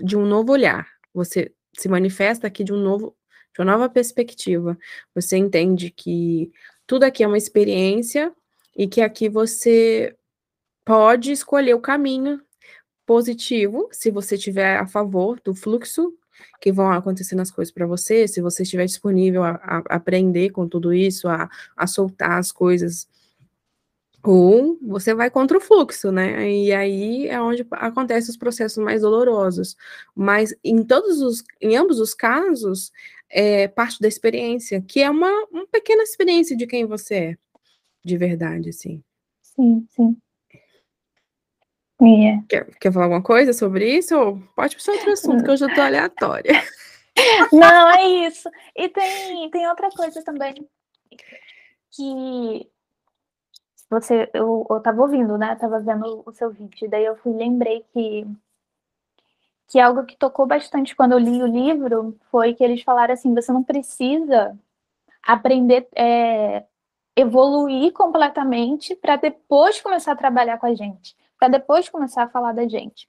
[0.00, 3.16] de um novo olhar, você se manifesta aqui de um novo,
[3.54, 4.76] de uma nova perspectiva.
[5.14, 6.50] Você entende que
[6.86, 8.32] tudo aqui é uma experiência
[8.76, 10.16] e que aqui você
[10.84, 12.42] pode escolher o caminho
[13.06, 16.12] positivo, se você estiver a favor do fluxo
[16.60, 20.68] que vão acontecendo as coisas para você, se você estiver disponível a, a, aprender com
[20.68, 23.08] tudo isso, a, a soltar as coisas,
[24.24, 26.48] ou você vai contra o fluxo, né?
[26.48, 29.76] E aí é onde acontecem os processos mais dolorosos.
[30.14, 32.92] Mas em todos os, em ambos os casos,
[33.28, 37.36] é parte da experiência, que é uma, uma pequena experiência de quem você é,
[38.04, 39.02] de verdade, assim.
[39.42, 40.16] Sim, sim.
[42.02, 42.42] Yeah.
[42.48, 44.18] Quer, quer falar alguma coisa sobre isso?
[44.18, 46.52] Ou pode puxar outro assunto, que eu já tô aleatória.
[47.52, 48.50] Não, é isso.
[48.74, 50.54] E tem, tem outra coisa também
[51.92, 52.68] que
[53.88, 55.54] você eu, eu tava ouvindo, né?
[55.56, 58.26] tava vendo o seu vídeo, daí eu fui lembrei que
[59.68, 63.34] que algo que tocou bastante quando eu li o livro foi que eles falaram assim:
[63.34, 64.58] você não precisa
[65.22, 66.64] aprender, é,
[67.14, 72.52] evoluir completamente para depois começar a trabalhar com a gente para depois começar a falar
[72.52, 73.08] da gente.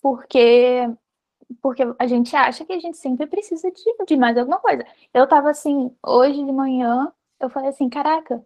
[0.00, 0.88] Porque
[1.60, 4.86] porque a gente acha que a gente sempre precisa de, de mais alguma coisa.
[5.12, 8.42] Eu tava assim, hoje de manhã, eu falei assim, caraca,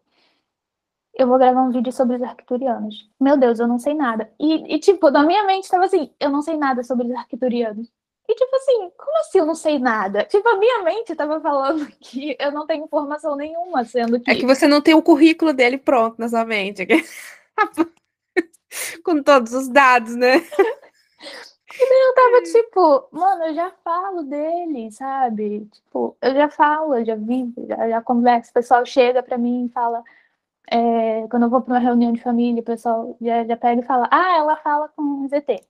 [1.14, 3.10] eu vou gravar um vídeo sobre os arcturianos.
[3.20, 4.32] Meu Deus, eu não sei nada.
[4.40, 7.92] E, e tipo, na minha mente tava assim, eu não sei nada sobre os arcturianos.
[8.26, 10.24] E tipo assim, como assim eu não sei nada?
[10.24, 14.30] Tipo, a minha mente tava falando que eu não tenho informação nenhuma, sendo que...
[14.30, 16.86] É que você não tem o currículo dele pronto na sua mente.
[19.04, 20.36] com todos os dados, né?
[21.78, 25.66] E daí eu tava tipo, mano, eu já falo dele, sabe?
[25.66, 28.50] Tipo, eu já falo, eu já vi, já, já converso.
[28.50, 30.02] O pessoal chega pra mim e fala,
[30.70, 33.84] é, quando eu vou pra uma reunião de família, o pessoal já, já pega e
[33.84, 35.62] fala, ah, ela fala com ZT.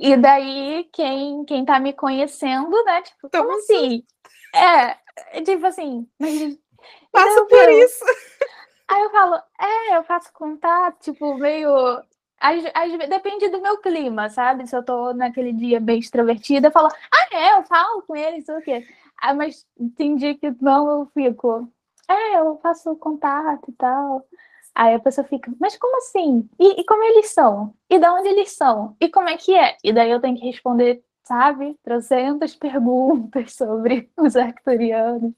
[0.00, 3.02] E daí, quem, quem tá me conhecendo, né?
[3.02, 4.04] Tipo, como assim?
[4.54, 6.58] É, tipo assim, mas.
[7.10, 8.04] Passa por isso.
[8.88, 11.70] Aí eu falo, é, eu faço contato, tipo, meio.
[12.40, 14.66] Às, às, depende do meu clima, sabe?
[14.66, 18.42] Se eu tô naquele dia bem extrovertida, eu falo, ah, é, eu falo com ele,
[18.42, 18.86] sei o quê.
[19.20, 21.68] Ah, mas tem dia que não, eu fico,
[22.08, 24.24] é, eu faço contato e tal.
[24.74, 26.48] Aí a pessoa fica, mas como assim?
[26.58, 27.74] E, e como eles são?
[27.90, 28.96] E de onde eles são?
[29.00, 29.76] E como é que é?
[29.82, 35.34] E daí eu tenho que responder, sabe, trocentas perguntas sobre os arcturianos.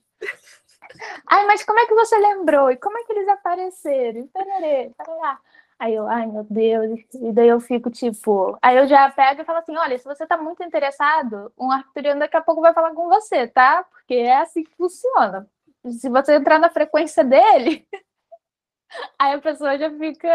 [1.26, 2.70] Ai, mas como é que você lembrou?
[2.70, 4.26] E como é que eles apareceram?
[4.29, 5.38] Tararê, tarará.
[5.79, 8.59] Aí eu, ai meu Deus, e daí eu fico tipo.
[8.61, 12.20] Aí eu já pego e falo assim: olha, se você tá muito interessado, um arcturiano
[12.20, 13.83] daqui a pouco vai falar com você, tá?
[13.85, 15.48] Porque é assim que funciona.
[15.98, 17.87] Se você entrar na frequência dele,
[19.18, 20.29] aí a pessoa já fica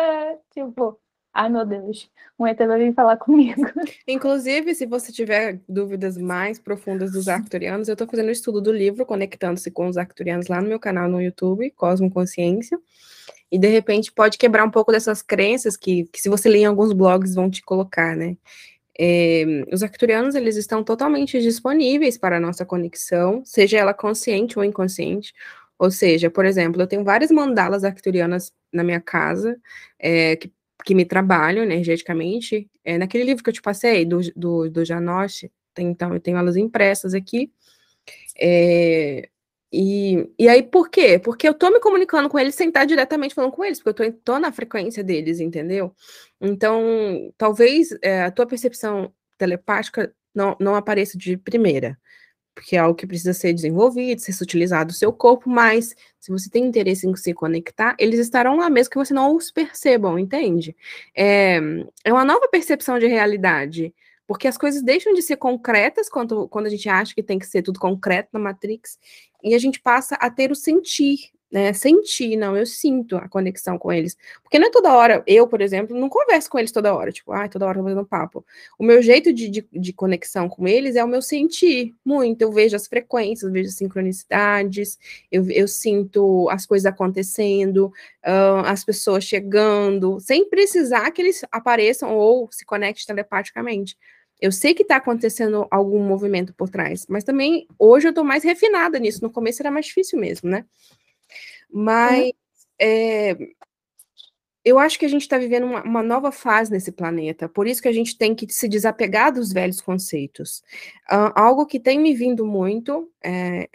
[0.51, 0.99] tipo,
[1.37, 3.61] Ai, meu Deus, um ET vai vir falar comigo.
[4.07, 8.71] Inclusive, se você tiver dúvidas mais profundas dos arcturianos, eu estou fazendo o estudo do
[8.71, 12.79] livro Conectando-se com os Arcturianos lá no meu canal no YouTube, Cosmo Consciência.
[13.51, 16.65] E de repente pode quebrar um pouco dessas crenças que, que se você ler em
[16.65, 18.37] alguns blogs vão te colocar, né?
[18.97, 19.43] É,
[19.73, 25.33] os arcturianos, eles estão totalmente disponíveis para a nossa conexão, seja ela consciente ou inconsciente.
[25.77, 29.57] Ou seja, por exemplo, eu tenho várias mandalas arcturianas na minha casa,
[29.99, 30.49] é, que,
[30.83, 32.69] que me trabalham energeticamente.
[32.83, 36.55] É, naquele livro que eu te passei, do, do, do Janoche, então eu tenho elas
[36.55, 37.51] impressas aqui.
[38.39, 39.29] É,
[39.71, 41.19] e, e aí, por quê?
[41.19, 44.13] Porque eu tô me comunicando com eles sem estar diretamente falando com eles, porque eu
[44.13, 45.93] tô, tô na frequência deles, entendeu?
[46.39, 51.97] Então, talvez é, a tua percepção telepática não, não apareça de primeira,
[52.55, 56.49] porque é algo que precisa ser desenvolvido, ser utilizado o seu corpo, mas se você
[56.49, 60.75] tem interesse em se conectar, eles estarão lá mesmo que você não os percebam, entende?
[61.13, 61.59] É,
[62.03, 63.93] é uma nova percepção de realidade.
[64.27, 67.45] Porque as coisas deixam de ser concretas quando, quando a gente acha que tem que
[67.45, 68.97] ser tudo concreto na Matrix,
[69.43, 71.71] e a gente passa a ter o sentir, né?
[71.71, 74.17] Sentir, não, eu sinto a conexão com eles.
[74.43, 77.31] Porque não é toda hora, eu, por exemplo, não converso com eles toda hora, tipo,
[77.31, 78.45] ai, ah, toda hora tô fazendo papo.
[78.77, 82.41] O meu jeito de, de, de, conexão com eles é o meu sentir muito.
[82.41, 84.99] Eu vejo as frequências, vejo as sincronicidades,
[85.31, 92.13] eu, eu sinto as coisas acontecendo, uh, as pessoas chegando, sem precisar que eles apareçam
[92.13, 93.97] ou se conectem telepaticamente.
[94.41, 98.43] Eu sei que está acontecendo algum movimento por trás, mas também hoje eu estou mais
[98.43, 99.23] refinada nisso.
[99.23, 100.65] No começo era mais difícil mesmo, né?
[101.77, 102.31] Mas uhum.
[102.79, 103.37] é,
[104.63, 107.81] eu acho que a gente está vivendo uma, uma, nova fase nesse planeta, por isso
[107.81, 110.63] que a gente tem que se desapegar dos velhos conceitos.
[111.11, 113.67] Uh, algo que tem me vindo muito, é,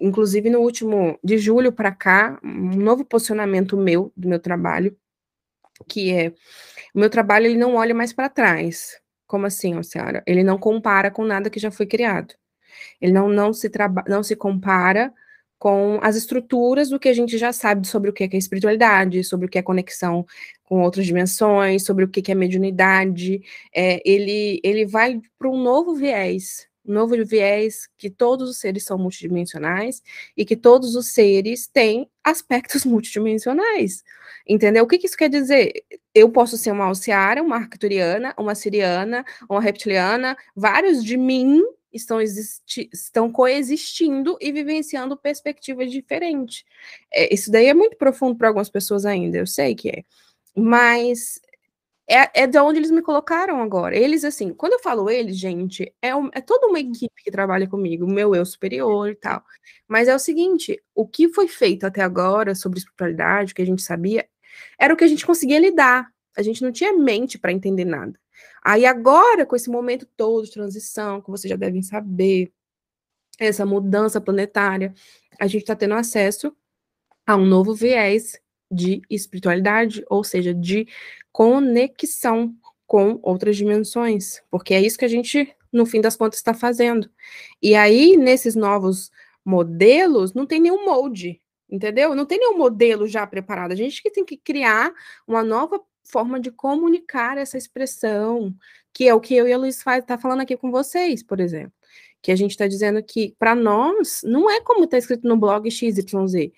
[0.00, 4.98] inclusive no último, de julho para cá, um novo posicionamento meu, do meu trabalho,
[5.88, 6.30] que é,
[6.92, 9.80] o meu trabalho ele não olha mais para trás, como assim, ó?
[10.26, 12.34] Ele não compara com nada que já foi criado.
[13.00, 13.70] Ele não, não, se,
[14.08, 15.14] não se compara
[15.60, 19.44] com as estruturas do que a gente já sabe sobre o que é, espiritualidade, sobre
[19.44, 20.26] o que é conexão
[20.64, 23.42] com outras dimensões, sobre o que é mediunidade.
[23.72, 28.84] É, ele, ele vai para um novo viés, um novo viés que todos os seres
[28.84, 30.02] são multidimensionais
[30.34, 34.02] e que todos os seres têm aspectos multidimensionais.
[34.48, 34.84] Entendeu?
[34.84, 35.72] O que, que isso quer dizer?
[36.14, 42.18] Eu posso ser uma alciara, uma arcturiana, uma siriana, uma reptiliana, vários de mim estão,
[42.20, 46.64] estão coexistindo e vivenciando perspectivas diferentes.
[47.12, 50.04] É, isso daí é muito profundo para algumas pessoas ainda, eu sei que é.
[50.56, 51.40] Mas
[52.10, 53.96] é, é de onde eles me colocaram agora.
[53.96, 57.68] Eles, assim, quando eu falo eles, gente, é, um, é toda uma equipe que trabalha
[57.68, 59.44] comigo, meu eu superior e tal.
[59.86, 63.66] Mas é o seguinte: o que foi feito até agora sobre espiritualidade, o que a
[63.66, 64.28] gente sabia,
[64.78, 66.08] era o que a gente conseguia lidar.
[66.36, 68.18] A gente não tinha mente para entender nada.
[68.62, 72.52] Aí agora, com esse momento todo de transição, que vocês já devem saber,
[73.40, 74.94] essa mudança planetária,
[75.40, 76.54] a gente está tendo acesso
[77.26, 78.38] a um novo viés
[78.70, 80.86] de espiritualidade, ou seja, de
[81.32, 82.54] conexão
[82.86, 87.10] com outras dimensões, porque é isso que a gente, no fim das contas, está fazendo.
[87.62, 89.10] E aí, nesses novos
[89.44, 92.14] modelos, não tem nenhum molde, entendeu?
[92.14, 93.72] Não tem nenhum modelo já preparado.
[93.72, 94.92] A gente que tem que criar
[95.26, 98.54] uma nova forma de comunicar essa expressão,
[98.92, 101.72] que é o que eu e a Luiz está falando aqui com vocês, por exemplo.
[102.22, 105.70] Que a gente está dizendo que, para nós, não é como está escrito no blog
[105.70, 106.50] XYZ.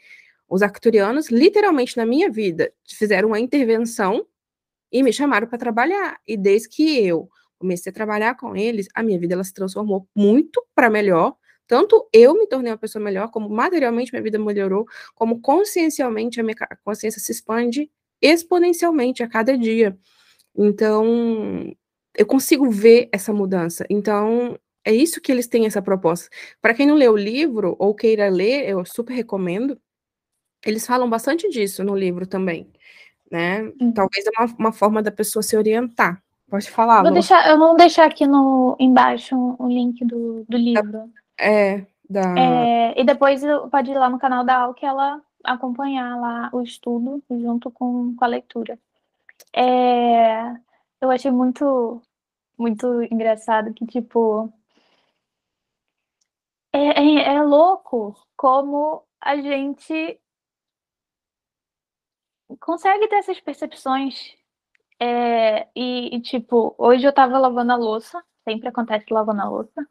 [0.48, 4.26] Os arcturianos, literalmente na minha vida, fizeram uma intervenção
[4.90, 6.20] e me chamaram para trabalhar.
[6.26, 7.28] E desde que eu
[7.58, 11.36] comecei a trabalhar com eles, a minha vida ela se transformou muito para melhor.
[11.66, 16.42] Tanto eu me tornei uma pessoa melhor, como materialmente minha vida melhorou, como consciencialmente a
[16.42, 17.90] minha consciência se expande
[18.22, 19.98] exponencialmente a cada dia.
[20.56, 21.74] Então,
[22.16, 23.84] eu consigo ver essa mudança.
[23.90, 26.28] Então, é isso que eles têm essa proposta.
[26.60, 29.78] Para quem não leu o livro ou queira ler, eu super recomendo.
[30.64, 32.70] Eles falam bastante disso no livro também
[33.32, 33.62] né?
[33.80, 33.92] Uhum.
[33.92, 36.22] Talvez é uma, uma, forma da pessoa se orientar.
[36.50, 37.02] Pode falar.
[37.02, 41.10] Vou deixar, eu vou deixar aqui no embaixo o um, link do, do livro.
[41.40, 42.34] É, da...
[42.38, 46.62] É, e depois pode ir lá no canal da Al que ela acompanhar lá o
[46.62, 48.78] estudo junto com, com a leitura.
[49.54, 50.52] É,
[51.00, 52.02] eu achei muito
[52.58, 54.52] muito engraçado que tipo
[56.72, 60.20] é, é, é louco como a gente
[62.60, 64.36] consegue ter essas percepções.
[65.00, 69.88] É, e, e, tipo, hoje eu tava lavando a louça, sempre acontece lavando a louça,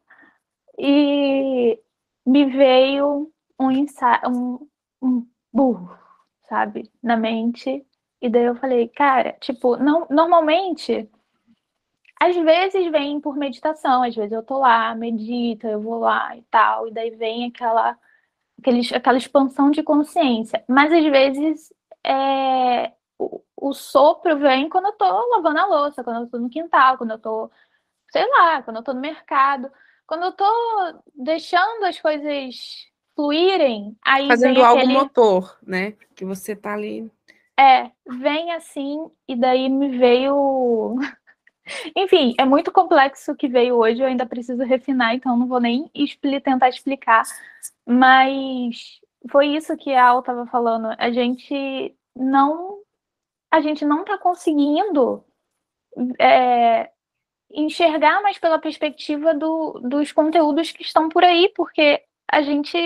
[0.78, 1.80] e
[2.26, 3.70] me veio um,
[4.28, 4.70] um,
[5.02, 5.98] um burro,
[6.48, 7.86] sabe, na mente.
[8.22, 11.10] E daí eu falei, cara, tipo, não, normalmente,
[12.20, 16.44] às vezes vem por meditação, às vezes eu tô lá, medito, eu vou lá e
[16.44, 17.98] tal, e daí vem aquela,
[18.60, 20.64] aquele, aquela expansão de consciência.
[20.68, 26.22] Mas às vezes é, o, o, sopro vem quando eu tô lavando a louça, quando
[26.22, 27.52] eu tô no quintal, quando eu tô,
[28.12, 29.72] sei lá, quando eu tô no mercado.
[30.08, 30.46] Quando eu tô
[31.16, 34.94] deixando as coisas fluírem, aí Fazendo algo aquele...
[34.94, 35.94] motor, né?
[36.16, 37.12] Que você tá ali.
[37.60, 40.96] É, vem assim, e daí me veio.
[41.96, 45.60] Enfim, é muito complexo o que veio hoje, eu ainda preciso refinar, então não vou
[45.60, 47.24] nem expli tentar explicar.
[47.86, 50.96] Mas foi isso que a Al estava falando.
[50.98, 52.80] A gente não.
[53.52, 55.24] A gente não está conseguindo
[56.20, 56.90] é,
[57.52, 62.78] enxergar mais pela perspectiva do, dos conteúdos que estão por aí, porque a gente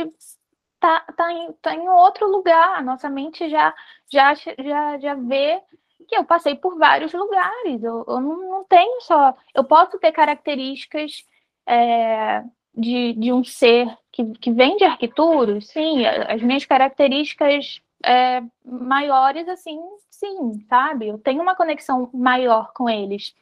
[0.79, 3.73] tá, tá, em, tá em outro lugar, a nossa mente já,
[4.11, 5.61] já, já, já vê
[6.07, 9.35] que eu passei por vários lugares, eu, eu não, não tenho só.
[9.53, 11.25] Eu posso ter características
[11.67, 18.41] é, de, de um ser que, que vem de arquitetura, sim, as minhas características é,
[18.63, 19.79] maiores, assim,
[20.09, 21.07] sim, sabe?
[21.07, 23.33] Eu tenho uma conexão maior com eles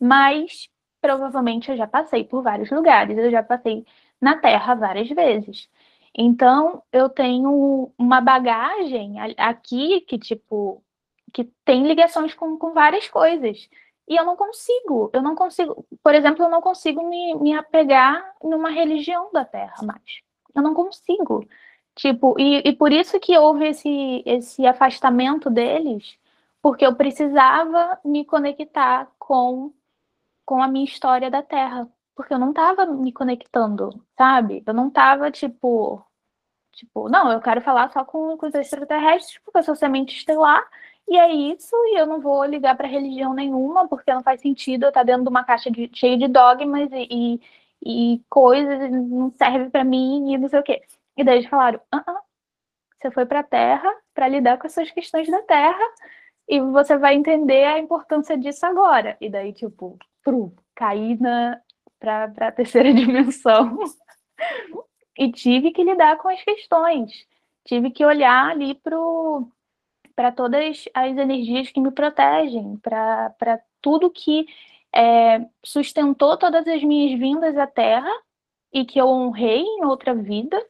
[0.00, 0.68] mas
[1.00, 3.84] provavelmente eu já passei por vários lugares, eu já passei
[4.20, 5.68] na Terra várias vezes.
[6.16, 10.82] Então, eu tenho uma bagagem aqui que, tipo,
[11.32, 13.68] que tem ligações com, com várias coisas.
[14.08, 18.34] E eu não consigo, eu não consigo, por exemplo, eu não consigo me, me apegar
[18.42, 20.22] numa religião da Terra mais.
[20.54, 21.46] Eu não consigo.
[21.94, 26.16] Tipo, e, e por isso que houve esse, esse afastamento deles,
[26.62, 29.72] porque eu precisava me conectar com
[30.48, 31.86] com a minha história da Terra,
[32.18, 34.64] porque eu não estava me conectando, sabe?
[34.66, 36.04] Eu não estava tipo,
[36.72, 40.68] tipo, não, eu quero falar só com, com os extraterrestres porque eu sou semente estelar
[41.08, 44.84] e é isso, e eu não vou ligar para religião nenhuma, porque não faz sentido
[44.84, 47.40] eu estar tá dentro de uma caixa de, cheia de dogmas e,
[47.82, 50.82] e, e coisas, não serve para mim e não sei o quê.
[51.16, 52.20] E daí eles falaram: uh -uh,
[53.00, 55.84] você foi para a Terra para lidar com essas questões da Terra
[56.48, 59.16] e você vai entender a importância disso agora.
[59.20, 61.60] E daí, tipo, pro, caí na
[61.98, 63.78] para a terceira dimensão.
[65.16, 67.26] E tive que lidar com as questões,
[67.64, 68.80] tive que olhar ali
[70.14, 74.46] para todas as energias que me protegem, para tudo que
[74.94, 78.10] é, sustentou todas as minhas vindas à Terra
[78.72, 80.64] e que eu honrei em outra vida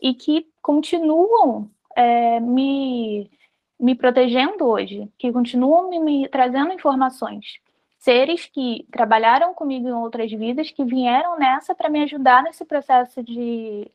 [0.00, 3.30] e que continuam é, me,
[3.78, 7.60] me protegendo hoje, que continuam me, me trazendo informações
[8.02, 13.22] seres que trabalharam comigo em outras vidas, que vieram nessa para me ajudar nesse processo
[13.22, 13.88] de,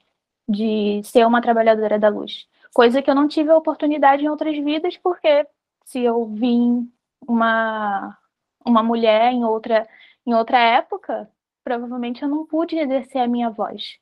[0.47, 2.47] de ser uma trabalhadora da luz.
[2.73, 5.45] Coisa que eu não tive a oportunidade em outras vidas, porque
[5.83, 6.89] se eu vim
[7.27, 8.17] uma,
[8.65, 9.85] uma mulher em outra,
[10.25, 11.29] em outra época,
[11.61, 13.97] provavelmente eu não pude exercer a minha voz.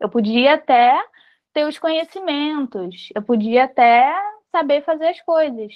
[0.00, 0.92] Eu podia até
[1.52, 4.12] ter os conhecimentos, eu podia até
[4.50, 5.72] saber fazer as coisas,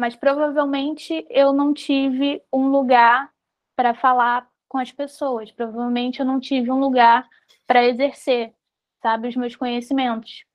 [0.00, 3.30] mas provavelmente eu não tive um lugar
[3.76, 7.28] para falar com as pessoas, provavelmente eu não tive um lugar
[7.66, 8.54] para exercer,
[9.02, 10.46] sabe, os meus conhecimentos.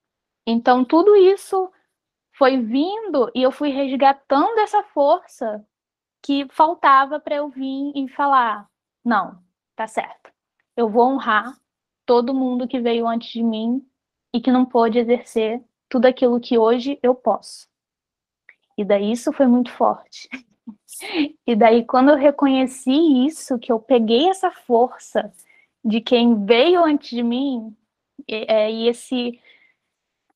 [0.48, 1.72] Então tudo isso
[2.36, 5.64] foi vindo e eu fui resgatando essa força
[6.24, 8.68] que faltava para eu vir e falar:
[9.04, 9.44] não,
[9.76, 10.32] tá certo.
[10.76, 11.56] Eu vou honrar
[12.04, 13.88] todo mundo que veio antes de mim
[14.34, 17.68] e que não pôde exercer tudo aquilo que hoje eu posso.
[18.78, 20.30] E daí isso foi muito forte.
[21.46, 25.32] E daí quando eu reconheci isso, que eu peguei essa força
[25.84, 27.76] de quem veio antes de mim,
[28.28, 29.40] e, é, e esse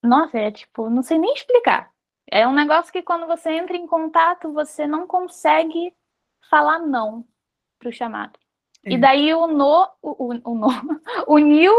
[0.02, 1.92] nossa, é tipo, não sei nem explicar.
[2.32, 5.94] É um negócio que quando você entra em contato, você não consegue
[6.50, 7.26] falar não
[7.78, 8.40] para o chamado.
[8.86, 8.94] É.
[8.94, 10.70] E daí o no, o, o, o no,
[11.28, 11.74] uniu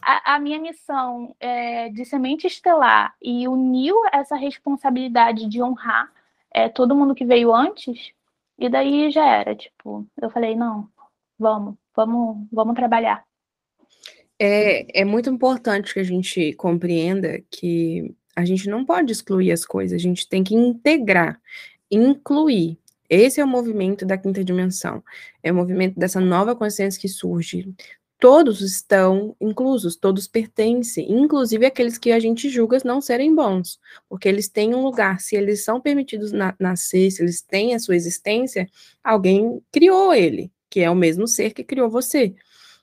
[0.00, 6.10] a, a minha missão é, de semente estelar e uniu essa responsabilidade de honrar
[6.52, 8.12] é, todo mundo que veio antes,
[8.58, 10.88] e daí já era, tipo, eu falei, não,
[11.38, 13.22] vamos, vamos, vamos trabalhar.
[14.38, 19.64] É, é muito importante que a gente compreenda que a gente não pode excluir as
[19.64, 21.40] coisas, a gente tem que integrar,
[21.90, 22.78] incluir.
[23.08, 25.02] Esse é o movimento da quinta dimensão,
[25.42, 27.72] é o movimento dessa nova consciência que surge.
[28.18, 33.78] Todos estão inclusos, todos pertencem, inclusive aqueles que a gente julga não serem bons,
[34.08, 37.78] porque eles têm um lugar, se eles são permitidos na nascer, se eles têm a
[37.78, 38.66] sua existência,
[39.04, 42.34] alguém criou ele, que é o mesmo ser que criou você.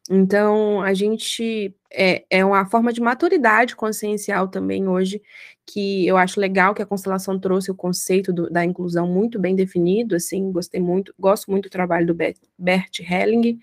[0.09, 5.21] Então, a gente é, é uma forma de maturidade consciencial também hoje,
[5.65, 9.55] que eu acho legal que a constelação trouxe o conceito do, da inclusão muito bem
[9.55, 13.59] definido, assim, gostei muito, gosto muito do trabalho do Bert Helling,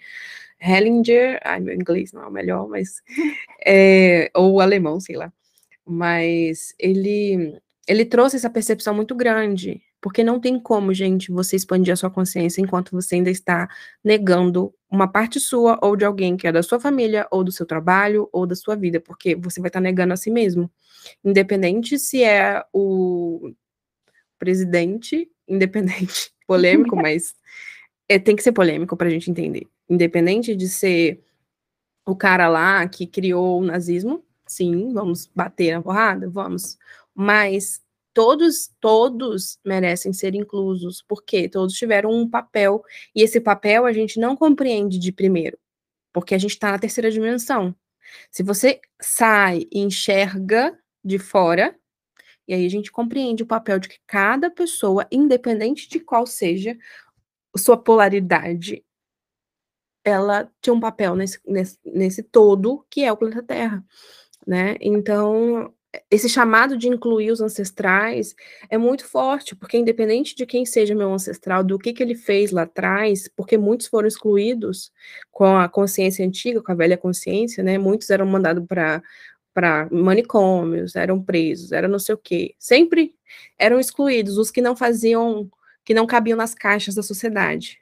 [0.60, 3.02] Hellinger, ai, meu inglês não é o melhor, mas.
[3.66, 5.30] É, ou alemão, sei lá.
[5.86, 11.92] Mas ele ele trouxe essa percepção muito grande, porque não tem como, gente, você expandir
[11.92, 13.68] a sua consciência enquanto você ainda está
[14.02, 17.66] negando uma parte sua ou de alguém que é da sua família, ou do seu
[17.66, 20.70] trabalho, ou da sua vida, porque você vai estar negando a si mesmo.
[21.24, 23.52] Independente se é o
[24.38, 27.34] presidente, independente, polêmico, mas
[28.08, 29.66] é, tem que ser polêmico para a gente entender.
[29.88, 31.22] Independente de ser
[32.06, 36.78] o cara lá que criou o nazismo, sim, vamos bater na porrada, vamos
[37.14, 37.82] mas
[38.12, 42.82] todos todos merecem ser inclusos, porque todos tiveram um papel
[43.14, 45.58] e esse papel a gente não compreende de primeiro,
[46.12, 47.74] porque a gente está na terceira dimensão.
[48.30, 51.76] Se você sai e enxerga de fora,
[52.46, 56.76] e aí a gente compreende o papel de que cada pessoa, independente de qual seja
[57.56, 58.84] sua polaridade,
[60.04, 63.84] ela tinha um papel nesse, nesse, nesse todo que é o planeta Terra,
[64.46, 64.76] né?
[64.80, 65.72] Então,
[66.10, 68.34] esse chamado de incluir os ancestrais
[68.68, 72.52] é muito forte, porque independente de quem seja meu ancestral, do que, que ele fez
[72.52, 74.92] lá atrás, porque muitos foram excluídos
[75.32, 77.78] com a consciência antiga, com a velha consciência, né?
[77.78, 79.02] Muitos eram mandados para
[79.52, 82.54] para manicômios, eram presos, era não sei o quê.
[82.58, 83.14] Sempre
[83.58, 85.50] eram excluídos os que não faziam,
[85.84, 87.80] que não cabiam nas caixas da sociedade.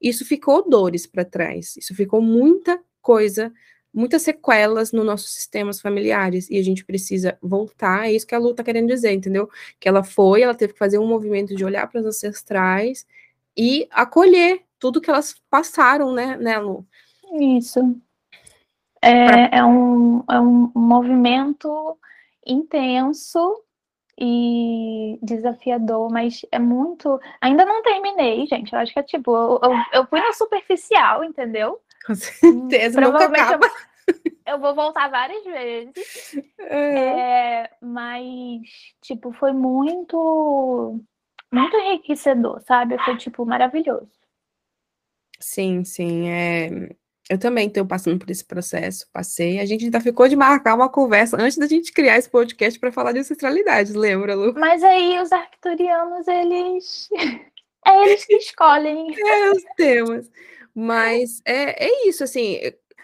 [0.00, 3.52] Isso ficou dores para trás, isso ficou muita coisa
[3.92, 8.06] muitas sequelas nos nossos sistemas familiares e a gente precisa voltar.
[8.06, 9.48] É isso que a Lu está querendo dizer, entendeu?
[9.78, 13.06] Que ela foi, ela teve que fazer um movimento de olhar para os ancestrais
[13.56, 16.86] e acolher tudo que elas passaram, né, né Lu?
[17.38, 17.80] Isso.
[19.00, 19.58] É, pra...
[19.58, 21.98] é, um, é um movimento
[22.46, 23.62] intenso
[24.18, 27.20] e desafiador, mas é muito.
[27.40, 28.72] Ainda não terminei, gente.
[28.72, 31.80] Eu acho que é tipo, eu, eu, eu fui no superficial, entendeu?
[32.06, 33.66] Com certeza, nunca acaba.
[34.46, 36.36] Eu, eu, vou voltar várias vezes.
[36.58, 37.64] É.
[37.64, 38.60] É, mas,
[39.00, 41.00] tipo, foi muito,
[41.52, 42.98] muito enriquecedor, sabe?
[43.04, 44.10] Foi, tipo, maravilhoso.
[45.38, 46.28] Sim, sim.
[46.28, 46.94] É...
[47.30, 49.60] Eu também estou passando por esse processo, passei.
[49.60, 52.92] A gente ainda ficou de marcar uma conversa antes da gente criar esse podcast para
[52.92, 54.52] falar de ancestralidade, lembra, Lu?
[54.54, 57.08] Mas aí os arcturianos, eles.
[57.84, 59.12] É eles que escolhem.
[59.18, 60.30] É, os temas.
[60.74, 62.58] Mas é, é isso, assim,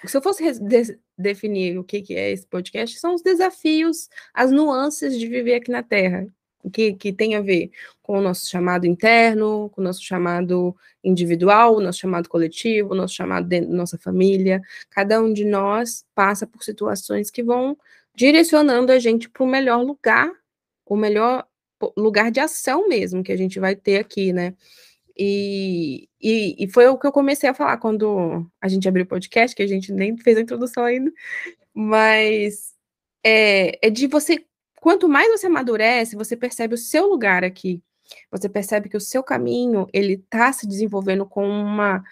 [0.06, 4.50] se eu fosse de definir o que, que é esse podcast, são os desafios, as
[4.50, 6.26] nuances de viver aqui na Terra,
[6.72, 7.70] que, que tem a ver
[8.02, 12.94] com o nosso chamado interno, com o nosso chamado individual, o nosso chamado coletivo, o
[12.94, 14.60] nosso chamado dentro da nossa família.
[14.90, 17.76] Cada um de nós passa por situações que vão
[18.14, 20.30] direcionando a gente para o melhor lugar,
[20.86, 21.46] o melhor
[21.96, 24.54] lugar de ação mesmo que a gente vai ter aqui, né?
[25.18, 29.08] E, e, e, foi o que eu comecei a falar quando a gente abriu o
[29.08, 31.12] podcast, que a gente nem fez a introdução ainda,
[31.74, 32.74] mas
[33.24, 34.44] é, é de você,
[34.80, 37.82] quanto mais você amadurece, você percebe o seu lugar aqui,
[38.30, 42.04] você percebe que o seu caminho, ele está se desenvolvendo com uma,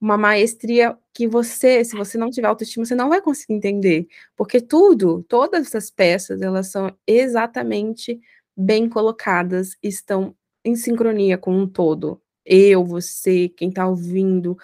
[0.00, 4.06] uma maestria que você, se você não tiver autoestima, você não vai conseguir entender,
[4.36, 8.20] porque tudo, todas essas peças, elas são exatamente
[8.56, 10.32] bem colocadas, estão
[10.64, 14.56] em sincronia com um todo, eu, você, quem está ouvindo,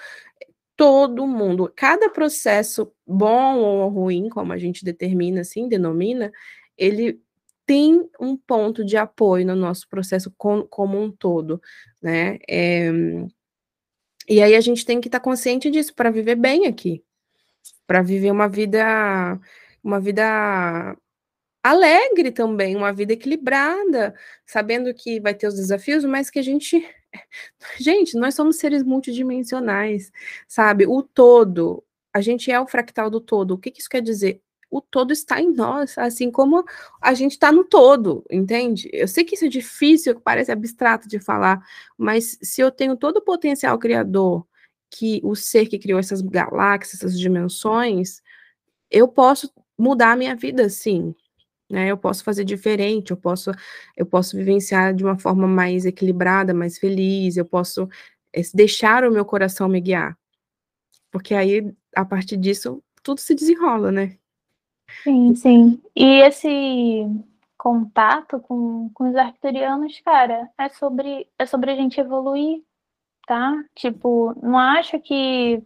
[0.76, 1.72] todo mundo.
[1.74, 6.32] Cada processo, bom ou ruim, como a gente determina, assim, denomina,
[6.76, 7.20] ele
[7.66, 11.60] tem um ponto de apoio no nosso processo com, como um todo,
[12.00, 12.38] né?
[12.48, 12.90] É,
[14.28, 17.02] e aí a gente tem que estar tá consciente disso para viver bem aqui,
[17.86, 19.38] para viver uma vida,
[19.82, 20.96] uma vida
[21.62, 24.14] alegre também, uma vida equilibrada,
[24.46, 26.86] sabendo que vai ter os desafios, mas que a gente
[27.78, 30.12] Gente, nós somos seres multidimensionais,
[30.46, 30.86] sabe?
[30.86, 31.82] O todo,
[32.12, 33.52] a gente é o fractal do todo.
[33.52, 34.42] O que, que isso quer dizer?
[34.70, 36.64] O todo está em nós, assim como
[37.00, 38.90] a gente está no todo, entende?
[38.92, 43.16] Eu sei que isso é difícil, parece abstrato de falar, mas se eu tenho todo
[43.18, 44.46] o potencial criador
[44.90, 48.22] que o ser que criou essas galáxias, essas dimensões,
[48.90, 51.14] eu posso mudar a minha vida, sim,
[51.70, 51.90] né?
[51.90, 53.50] Eu posso fazer diferente, eu posso,
[53.96, 57.88] eu posso vivenciar de uma forma mais equilibrada, mais feliz, eu posso
[58.32, 60.16] é, deixar o meu coração me guiar.
[61.10, 64.16] Porque aí, a partir disso, tudo se desenrola, né?
[65.02, 65.82] Sim, sim.
[65.94, 67.06] E esse
[67.56, 72.62] contato com, com os arcturianos, cara, é sobre, é sobre a gente evoluir,
[73.26, 73.64] tá?
[73.74, 75.62] Tipo, não acha que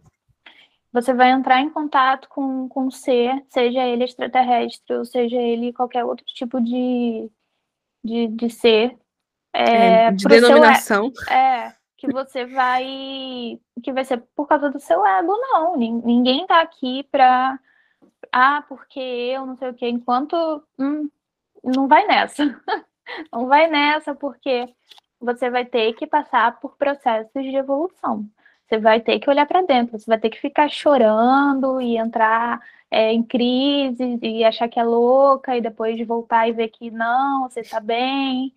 [0.93, 5.73] você vai entrar em contato com, com um ser, seja ele extraterrestre ou seja ele
[5.73, 7.31] qualquer outro tipo de,
[8.03, 8.95] de, de ser.
[9.51, 11.11] É, é, de denominação.
[11.11, 13.59] Seu, é, que você vai.
[13.83, 15.75] que vai ser por causa do seu ego, não.
[15.75, 17.59] Ninguém tá aqui pra.
[18.31, 20.35] Ah, porque eu não sei o quê, enquanto.
[20.77, 21.09] Hum,
[21.63, 22.43] não vai nessa.
[23.33, 24.73] Não vai nessa, porque
[25.19, 28.25] você vai ter que passar por processos de evolução.
[28.73, 32.59] Você vai ter que olhar para dentro, você vai ter que ficar chorando e entrar
[32.89, 37.47] é, em crise e achar que é louca e depois voltar e ver que não,
[37.47, 38.51] você está bem.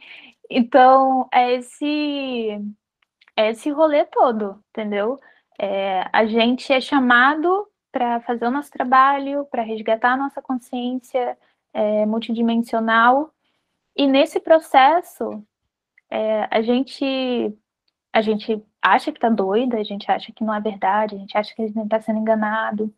[0.49, 2.59] Então, é esse,
[3.37, 5.21] é esse rolê todo, entendeu?
[5.61, 11.37] É, a gente é chamado para fazer o nosso trabalho, para resgatar a nossa consciência
[11.75, 13.31] é, multidimensional.
[13.95, 15.45] E nesse processo,
[16.11, 17.55] é, a gente
[18.17, 21.37] a gente acha que está doida, a gente acha que não é verdade, a gente
[21.37, 22.95] acha que a gente está sendo enganado,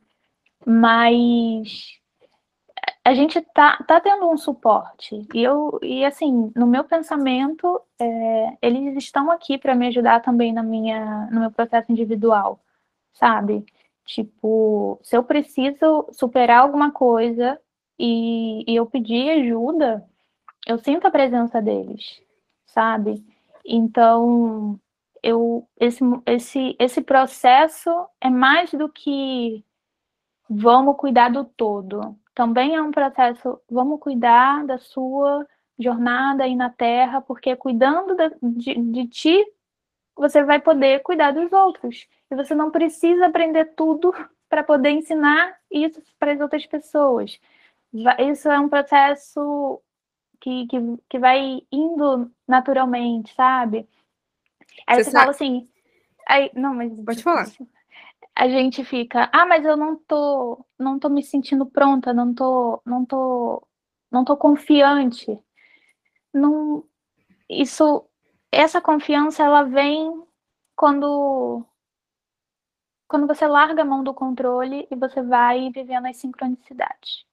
[0.66, 1.98] mas
[3.04, 5.26] a gente tá, tá tendo um suporte.
[5.34, 10.52] E eu e assim, no meu pensamento, é, eles estão aqui para me ajudar também
[10.52, 12.60] na minha no meu processo individual,
[13.14, 13.64] sabe?
[14.04, 17.60] Tipo, se eu preciso superar alguma coisa
[17.98, 20.04] e, e eu pedir ajuda,
[20.66, 22.20] eu sinto a presença deles,
[22.66, 23.24] sabe?
[23.64, 24.78] Então,
[25.22, 27.90] eu esse esse esse processo
[28.20, 29.64] é mais do que
[30.48, 35.44] vamos cuidar do todo também é um processo, vamos cuidar da sua
[35.76, 39.44] jornada aí na Terra, porque cuidando de, de ti,
[40.14, 42.06] você vai poder cuidar dos outros.
[42.30, 44.14] E você não precisa aprender tudo
[44.48, 47.40] para poder ensinar isso para as outras pessoas.
[48.20, 49.82] Isso é um processo
[50.40, 53.88] que, que, que vai indo naturalmente, sabe?
[54.86, 55.68] Aí você, você fala assim.
[56.26, 56.92] Aí, não, mas.
[57.04, 57.46] Pode falar
[58.38, 62.80] a gente fica, ah, mas eu não tô, não tô me sentindo pronta, não tô,
[62.86, 63.66] não tô,
[64.12, 65.36] não tô confiante.
[66.32, 66.84] Não,
[67.50, 68.08] isso,
[68.52, 70.22] essa confiança ela vem
[70.76, 71.66] quando
[73.08, 77.26] quando você larga a mão do controle e você vai vivendo as sincronicidades.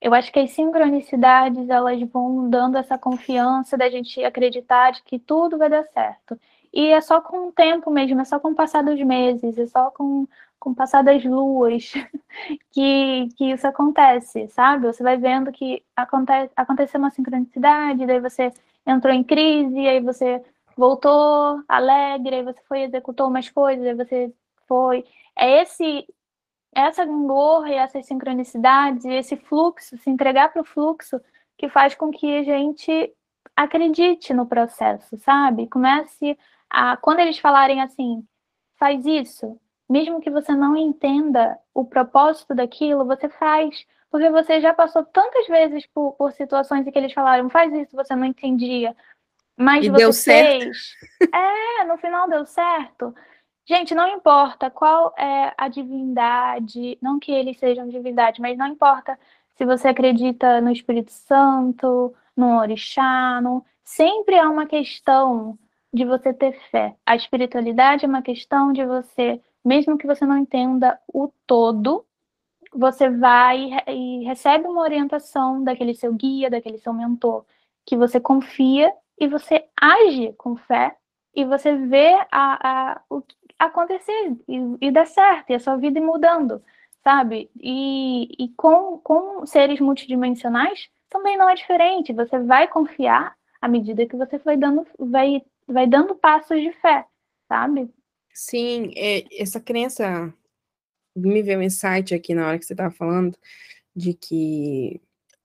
[0.00, 5.18] Eu acho que as sincronicidades elas vão dando essa confiança da gente acreditar de que
[5.18, 6.38] tudo vai dar certo.
[6.72, 9.66] E é só com o tempo mesmo, é só com o passar dos meses, é
[9.66, 10.26] só com,
[10.60, 11.92] com o passar das luas
[12.70, 14.86] que, que isso acontece, sabe?
[14.86, 18.52] Você vai vendo que acontece, aconteceu uma sincronicidade, daí você
[18.86, 20.42] entrou em crise, aí você
[20.76, 24.32] voltou alegre, aí você foi executou umas coisas, aí você
[24.68, 25.04] foi.
[25.36, 26.06] É esse
[26.78, 31.20] essa gangorra e essas sincronicidades e esse fluxo, se entregar para o fluxo,
[31.56, 33.12] que faz com que a gente
[33.56, 35.66] acredite no processo, sabe?
[35.66, 36.38] Comece
[36.70, 38.24] a, quando eles falarem assim,
[38.78, 39.58] faz isso,
[39.88, 43.84] mesmo que você não entenda o propósito daquilo, você faz.
[44.10, 47.94] Porque você já passou tantas vezes por, por situações em que eles falaram, faz isso,
[47.94, 48.94] você não entendia.
[49.56, 50.94] Mas e você deu fez.
[51.18, 51.34] Certo.
[51.34, 53.14] É, no final deu certo.
[53.68, 59.18] Gente, não importa qual é a divindade, não que eles sejam divindade, mas não importa
[59.56, 63.62] se você acredita no Espírito Santo, no Orixá, no...
[63.84, 65.58] sempre há uma questão
[65.92, 66.96] de você ter fé.
[67.04, 72.06] A espiritualidade é uma questão de você, mesmo que você não entenda o todo,
[72.72, 77.44] você vai e recebe uma orientação daquele seu guia, daquele seu mentor,
[77.84, 80.96] que você confia e você age com fé
[81.34, 83.22] e você vê a, a, o
[83.58, 86.62] acontecer e, e dar certo, e a sua vida ir mudando,
[87.02, 87.50] sabe?
[87.60, 92.12] E, e com, com seres multidimensionais também não é diferente.
[92.12, 97.04] Você vai confiar à medida que você vai dando, vai vai dando passos de fé,
[97.46, 97.90] sabe?
[98.32, 100.32] Sim, é, essa crença
[101.14, 103.36] me veio um insight aqui na hora que você estava falando
[103.94, 105.00] de que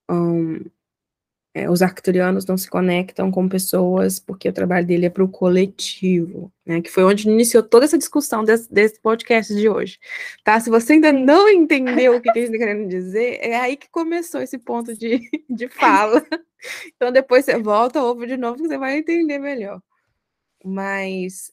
[0.10, 0.64] um,
[1.54, 5.30] é, os arcturianos não se conectam com pessoas porque o trabalho dele é para o
[5.30, 6.82] coletivo, né?
[6.82, 10.00] Que foi onde iniciou toda essa discussão desse, desse, podcast de hoje,
[10.44, 10.60] tá?
[10.60, 13.88] Se você ainda não entendeu o que, que eles estão querendo dizer, é aí que
[13.90, 16.26] começou esse ponto de, de fala.
[16.96, 19.80] Então depois você volta, ouve de novo que você vai entender melhor.
[20.66, 21.52] Mas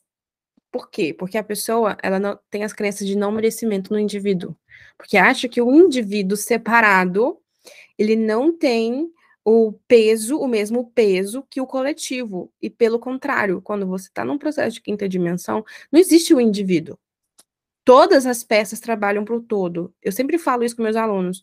[0.72, 1.12] por quê?
[1.12, 4.57] Porque a pessoa ela não tem as crenças de não merecimento no indivíduo.
[4.96, 7.38] Porque acha que o indivíduo separado,
[7.98, 9.12] ele não tem
[9.53, 12.53] o peso, o mesmo peso que o coletivo.
[12.62, 16.96] E pelo contrário, quando você está num processo de quinta dimensão, não existe o indivíduo.
[17.84, 19.92] Todas as peças trabalham para o todo.
[20.01, 21.42] Eu sempre falo isso com meus alunos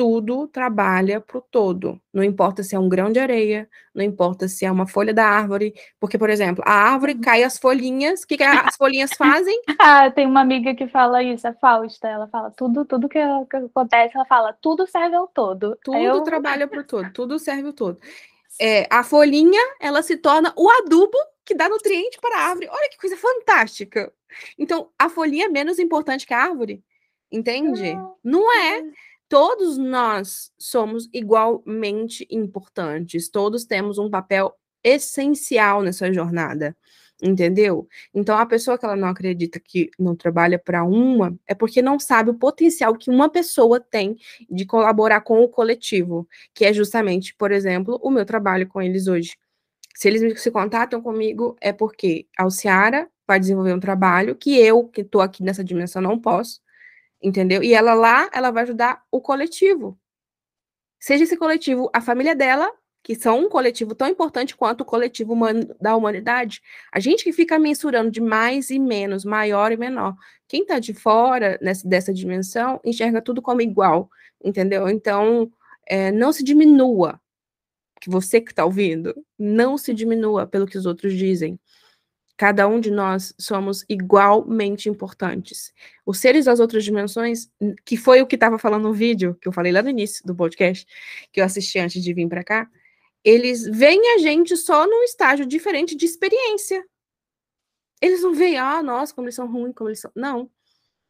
[0.00, 2.00] tudo trabalha para o todo.
[2.10, 5.26] Não importa se é um grão de areia, não importa se é uma folha da
[5.26, 7.20] árvore, porque, por exemplo, a árvore uhum.
[7.20, 9.60] cai as folhinhas, o que, que as folhinhas fazem?
[9.78, 13.18] ah, tem uma amiga que fala isso, a Fausta, ela fala tudo, tudo que,
[13.50, 15.76] que acontece, ela fala, tudo serve ao todo.
[15.84, 16.22] Tudo eu...
[16.22, 18.00] trabalha para o todo, tudo serve ao todo.
[18.58, 22.70] É, a folhinha, ela se torna o adubo que dá nutriente para a árvore.
[22.70, 24.10] Olha que coisa fantástica.
[24.58, 26.82] Então, a folhinha é menos importante que a árvore,
[27.30, 27.92] entende?
[27.92, 28.82] Não, não é
[29.30, 34.52] todos nós somos igualmente importantes, todos temos um papel
[34.82, 36.76] essencial nessa jornada,
[37.22, 37.86] entendeu?
[38.12, 41.96] Então a pessoa que ela não acredita que não trabalha para uma é porque não
[41.96, 44.16] sabe o potencial que uma pessoa tem
[44.50, 49.06] de colaborar com o coletivo, que é justamente, por exemplo, o meu trabalho com eles
[49.06, 49.36] hoje.
[49.94, 55.02] Se eles se contatam comigo é porque Alciara vai desenvolver um trabalho que eu, que
[55.02, 56.60] estou aqui nessa dimensão, não posso,
[57.22, 57.62] entendeu?
[57.62, 59.98] E ela lá, ela vai ajudar o coletivo.
[60.98, 62.70] Seja esse coletivo a família dela,
[63.02, 66.60] que são um coletivo tão importante quanto o coletivo humano, da humanidade.
[66.92, 70.14] A gente que fica mensurando de mais e menos, maior e menor.
[70.46, 74.10] Quem está de fora nessa, dessa dimensão enxerga tudo como igual,
[74.44, 74.88] entendeu?
[74.88, 75.50] Então,
[75.86, 77.18] é, não se diminua,
[78.00, 81.58] que você que está ouvindo, não se diminua pelo que os outros dizem.
[82.40, 85.74] Cada um de nós somos igualmente importantes.
[86.06, 87.50] Os seres das outras dimensões,
[87.84, 90.34] que foi o que estava falando no vídeo, que eu falei lá no início do
[90.34, 90.86] podcast,
[91.30, 92.66] que eu assisti antes de vir para cá,
[93.22, 96.82] eles veem a gente só num estágio diferente de experiência.
[98.00, 100.10] Eles não veem, ah, nossa, como eles são ruins, como eles são.
[100.14, 100.50] Não.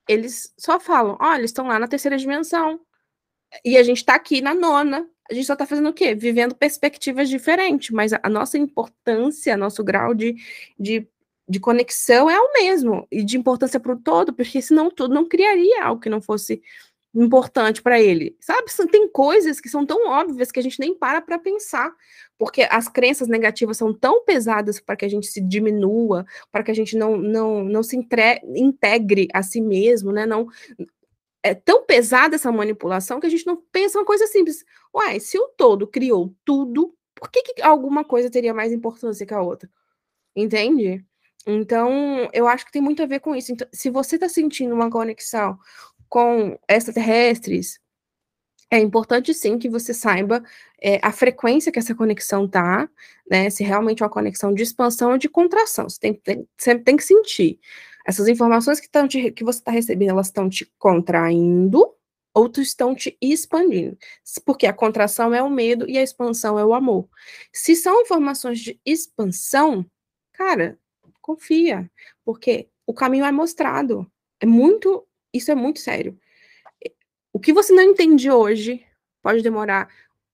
[0.08, 2.80] Eles só falam, olha, eles estão lá na terceira dimensão.
[3.64, 5.08] E a gente está aqui na nona.
[5.30, 6.12] A gente só está fazendo o quê?
[6.12, 10.34] Vivendo perspectivas diferentes, mas a, nossa importância, nosso grau de,
[10.76, 11.08] de
[11.50, 15.28] de conexão é o mesmo, e de importância para o todo, porque senão tudo não
[15.28, 16.62] criaria algo que não fosse
[17.12, 18.36] importante para ele.
[18.40, 18.70] Sabe?
[18.88, 21.92] Tem coisas que são tão óbvias que a gente nem para para pensar,
[22.38, 26.70] porque as crenças negativas são tão pesadas para que a gente se diminua, para que
[26.70, 30.24] a gente não, não, não se entre, integre a si mesmo, né?
[30.24, 30.46] Não,
[31.42, 34.64] é tão pesada essa manipulação que a gente não pensa uma coisa simples.
[34.94, 39.34] Uai, se o todo criou tudo, por que, que alguma coisa teria mais importância que
[39.34, 39.68] a outra?
[40.36, 41.04] Entende?
[41.46, 43.52] Então, eu acho que tem muito a ver com isso.
[43.52, 45.58] Então, se você está sentindo uma conexão
[46.08, 47.80] com extraterrestres,
[48.70, 50.42] é importante sim que você saiba
[50.80, 52.88] é, a frequência que essa conexão tá,
[53.28, 53.50] né?
[53.50, 55.88] Se realmente é uma conexão de expansão ou de contração.
[55.88, 57.58] Você tem, tem, sempre tem que sentir.
[58.06, 61.94] Essas informações que, te, que você está recebendo, elas estão te contraindo
[62.32, 63.98] ou estão te expandindo.
[64.44, 67.08] Porque a contração é o medo e a expansão é o amor.
[67.52, 69.84] Se são informações de expansão,
[70.32, 70.78] cara,
[71.20, 71.90] confia,
[72.24, 74.10] porque o caminho é mostrado.
[74.40, 76.18] É muito, isso é muito sério.
[77.32, 78.84] O que você não entende hoje
[79.22, 79.88] pode demorar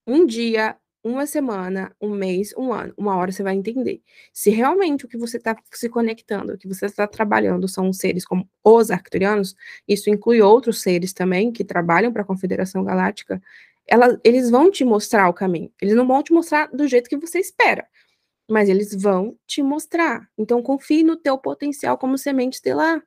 [0.06, 2.94] um dia, uma semana, um mês, um ano.
[2.96, 4.02] Uma hora você vai entender.
[4.32, 8.24] Se realmente o que você está se conectando, o que você está trabalhando são seres
[8.24, 9.54] como os arcturianos,
[9.86, 13.42] isso inclui outros seres também que trabalham para a Confederação Galáctica,
[13.86, 15.70] ela, eles vão te mostrar o caminho.
[15.80, 17.86] Eles não vão te mostrar do jeito que você espera
[18.48, 20.28] mas eles vão te mostrar.
[20.38, 23.02] Então confie no teu potencial como semente estelar.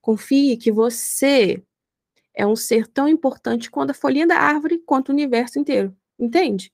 [0.00, 1.62] Confie que você
[2.34, 5.94] é um ser tão importante quanto a folhinha da árvore, quanto o universo inteiro.
[6.18, 6.72] Entende?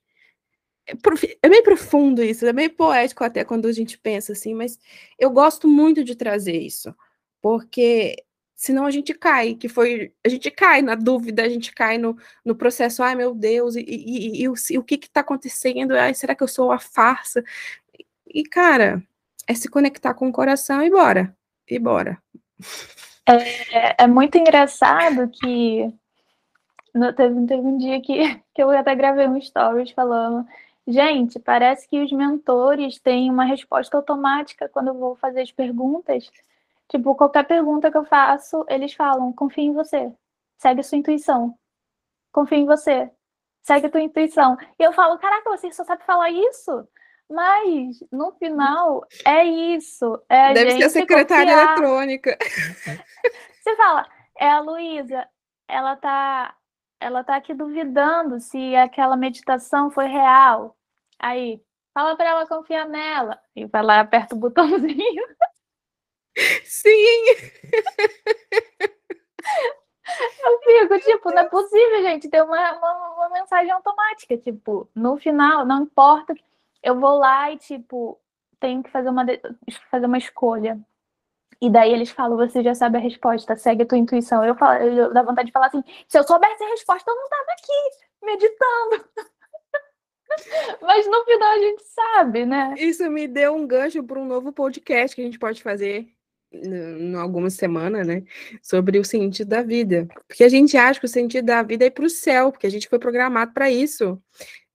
[0.86, 0.94] É,
[1.42, 4.78] é meio profundo isso, é meio poético até quando a gente pensa assim, mas
[5.18, 6.94] eu gosto muito de trazer isso,
[7.42, 8.16] porque
[8.54, 12.16] senão a gente cai, que foi, a gente cai na dúvida, a gente cai no,
[12.44, 15.92] no processo, ai meu Deus, e, e, e, e o, o que está acontecendo?
[15.92, 17.44] Ai, será que eu sou uma farsa?
[18.26, 19.02] E, cara,
[19.46, 21.36] é se conectar com o coração e bora.
[21.68, 22.20] E bora.
[23.26, 25.92] É, é muito engraçado que
[26.94, 30.46] no, teve, teve um dia que, que eu até gravei um stories falando.
[30.86, 36.30] Gente, parece que os mentores têm uma resposta automática quando eu vou fazer as perguntas.
[36.88, 40.12] Tipo, qualquer pergunta que eu faço, eles falam: confia em você,
[40.56, 41.58] segue a sua intuição.
[42.32, 43.10] Confia em você,
[43.62, 44.56] segue a tua intuição.
[44.78, 46.86] E eu falo: caraca, você só sabe falar isso?
[47.28, 50.20] Mas, no final, é isso.
[50.28, 52.36] É Deve ser a secretária eletrônica.
[53.60, 54.08] Você fala,
[54.38, 55.28] é a Luísa,
[55.68, 56.56] ela tá,
[57.00, 60.76] ela tá aqui duvidando se aquela meditação foi real.
[61.18, 61.60] Aí,
[61.92, 63.40] fala para ela confiar nela.
[63.56, 65.24] E vai lá, aperta o botãozinho.
[66.64, 67.24] Sim!
[70.44, 74.36] Eu fico, tipo, não é possível, gente, ter uma, uma, uma mensagem automática.
[74.38, 76.32] Tipo, no final, não importa
[76.86, 78.16] eu vou lá e, tipo,
[78.60, 79.26] tenho que fazer uma,
[79.90, 80.80] fazer uma escolha.
[81.60, 84.44] E daí eles falam, você já sabe a resposta, segue a tua intuição.
[84.44, 87.28] Eu, falo, eu dá vontade de falar assim, se eu soubesse a resposta, eu não
[87.28, 89.04] tava aqui, meditando.
[90.80, 92.74] Mas no final a gente sabe, né?
[92.78, 96.08] Isso me deu um gancho para um novo podcast que a gente pode fazer
[96.52, 98.22] em algumas semanas, né?
[98.62, 100.06] Sobre o sentido da vida.
[100.28, 102.66] Porque a gente acha que o sentido da vida é ir para o céu, porque
[102.66, 104.22] a gente foi programado para isso.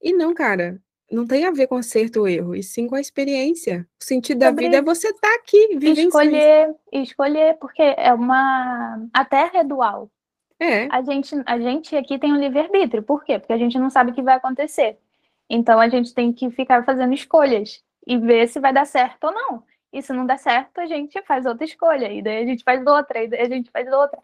[0.02, 0.82] E não, cara
[1.12, 3.88] não tem a ver com acerto ou erro, e sim com a experiência.
[4.00, 9.08] O sentido da vida é você estar tá aqui, vivendo Escolher, escolher, porque é uma.
[9.14, 10.10] A terra é dual.
[10.60, 10.88] É.
[10.92, 13.02] A, gente, a gente aqui tem um livre-arbítrio.
[13.02, 13.40] Por quê?
[13.40, 14.98] Porque a gente não sabe o que vai acontecer.
[15.50, 19.34] Então a gente tem que ficar fazendo escolhas e ver se vai dar certo ou
[19.34, 19.64] não.
[19.92, 22.86] E se não der certo, a gente faz outra escolha, e daí a gente faz
[22.86, 24.18] outra, e daí a gente faz outra.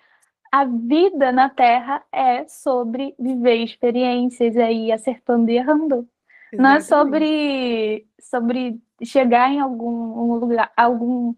[0.50, 6.08] A vida na Terra é sobre viver experiências aí, acertando e errando.
[6.52, 6.62] Exatamente.
[6.62, 11.36] Não é sobre, sobre chegar em algum lugar, algum,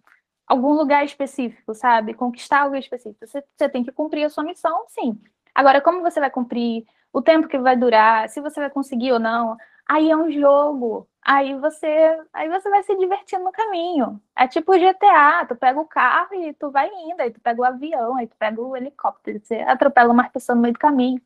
[0.47, 2.14] algum lugar específico, sabe?
[2.14, 3.26] Conquistar algo específico.
[3.26, 5.20] Você, você tem que cumprir a sua missão, sim.
[5.53, 9.20] Agora, como você vai cumprir, o tempo que vai durar, se você vai conseguir ou
[9.20, 9.57] não,
[9.88, 11.07] aí é um jogo.
[11.22, 14.22] Aí você, aí você vai se divertindo no caminho.
[14.36, 17.66] É tipo GTA, tu pega o carro e tu vai indo, aí tu pega o
[17.66, 21.22] avião, aí tu pega o helicóptero, você atropela uma pessoa no meio do caminho.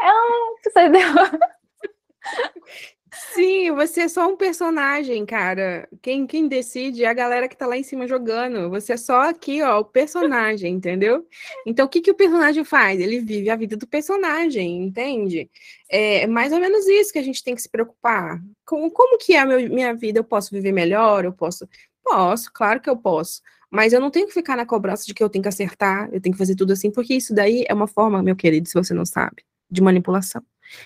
[0.00, 1.00] É um, entendeu?
[3.34, 5.88] Sim, você é só um personagem, cara.
[6.02, 8.70] Quem, quem decide é a galera que tá lá em cima jogando.
[8.70, 11.26] Você é só aqui, ó, o personagem, entendeu?
[11.66, 13.00] Então, o que, que o personagem faz?
[13.00, 15.50] Ele vive a vida do personagem, entende?
[15.88, 18.40] É mais ou menos isso que a gente tem que se preocupar.
[18.64, 20.18] Com, como que é a meu, minha vida?
[20.20, 21.24] Eu posso viver melhor?
[21.24, 21.68] Eu posso?
[22.04, 23.42] Posso, claro que eu posso.
[23.70, 26.20] Mas eu não tenho que ficar na cobrança de que eu tenho que acertar, eu
[26.20, 28.94] tenho que fazer tudo assim, porque isso daí é uma forma, meu querido, se você
[28.94, 30.42] não sabe, de manipulação.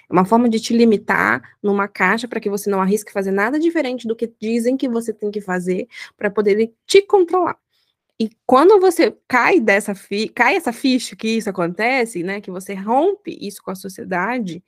[0.08, 3.58] É uma forma de te limitar numa caixa para que você não arrisque fazer nada
[3.58, 7.56] diferente do que dizem que você tem que fazer para poder te controlar.
[8.20, 9.94] E quando você cai dessa
[10.34, 14.62] cai essa ficha que isso acontece, né, que você rompe isso com a sociedade,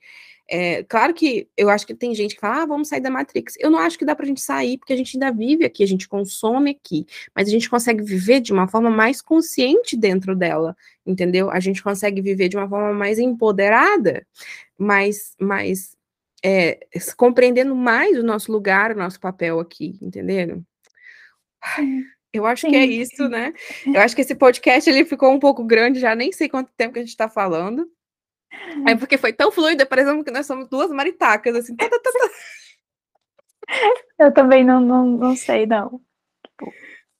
[0.49, 3.55] é, claro que eu acho que tem gente que fala, ah, vamos sair da Matrix.
[3.59, 5.87] Eu não acho que dá pra gente sair, porque a gente ainda vive aqui, a
[5.87, 10.75] gente consome aqui, mas a gente consegue viver de uma forma mais consciente dentro dela,
[11.05, 11.49] entendeu?
[11.49, 14.25] A gente consegue viver de uma forma mais empoderada,
[14.77, 15.95] mais, mais
[16.43, 16.79] é,
[17.15, 20.63] compreendendo mais o nosso lugar, o nosso papel aqui, entenderam?
[22.33, 22.71] Eu acho Sim.
[22.71, 23.53] que é isso, né?
[23.85, 26.93] Eu acho que esse podcast ele ficou um pouco grande, já nem sei quanto tempo
[26.93, 27.87] que a gente está falando.
[28.87, 31.75] É porque foi tão fluido, parecendo que nós somos duas maritacas, assim.
[31.75, 32.29] Tá, tá, tá, tá.
[34.19, 36.01] Eu também não, não, não sei, não.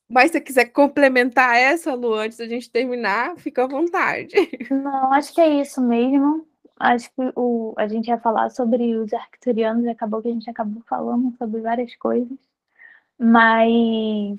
[0.10, 4.36] Mas se você quiser complementar essa, Lu, antes da gente terminar, fica à vontade.
[4.70, 6.48] Não, acho que é isso mesmo.
[6.80, 10.84] Acho que o, a gente ia falar sobre os arcturianos acabou que a gente acabou
[10.88, 12.38] falando sobre várias coisas.
[13.18, 14.38] Mas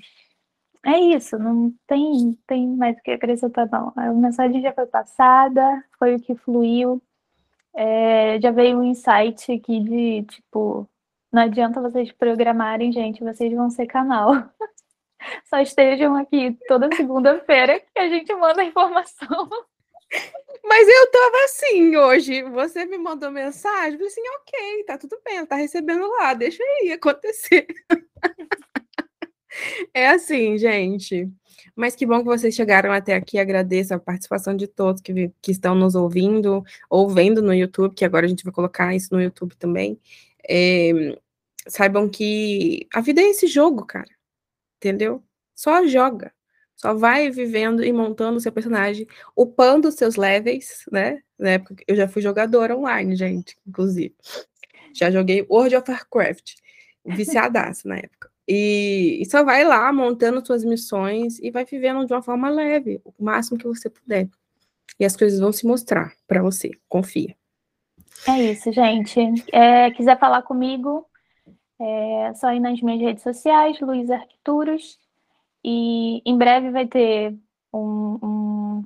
[0.84, 3.92] é isso, não tem, tem mais o que acrescentar, não.
[3.96, 7.02] A mensagem já foi passada, foi o que fluiu.
[7.74, 10.88] É, já veio um insight aqui de, tipo,
[11.32, 14.30] não adianta vocês programarem, gente, vocês vão ser canal.
[15.48, 19.48] Só estejam aqui toda segunda-feira que a gente manda a informação.
[20.62, 22.42] Mas eu tava assim hoje.
[22.42, 26.92] Você me mandou mensagem, falei assim, ok, tá tudo bem, tá recebendo lá, deixa aí
[26.92, 27.66] acontecer.
[29.92, 31.30] É assim, gente.
[31.74, 33.38] Mas que bom que vocês chegaram até aqui.
[33.38, 38.04] Agradeço a participação de todos que, que estão nos ouvindo ou vendo no YouTube, que
[38.04, 39.98] agora a gente vai colocar isso no YouTube também.
[40.48, 41.16] É,
[41.66, 44.10] saibam que a vida é esse jogo, cara.
[44.78, 45.22] Entendeu?
[45.54, 46.32] Só joga.
[46.76, 51.22] Só vai vivendo e montando o seu personagem, upando os seus levels, né?
[51.38, 54.14] Na época eu já fui jogadora online, gente, inclusive.
[54.92, 56.54] Já joguei World of Warcraft.
[57.06, 58.23] Viciadaço na época.
[58.46, 63.00] E, e, só vai lá montando suas missões e vai vivendo de uma forma leve,
[63.04, 64.28] o máximo que você puder.
[65.00, 67.34] E as coisas vão se mostrar para você, confia.
[68.28, 69.20] É isso, gente.
[69.52, 71.06] É, quiser falar comigo,
[71.80, 74.98] é só ir nas minhas redes sociais, Luiz Arquituros.
[75.62, 77.34] E em breve vai ter
[77.72, 78.84] um, um,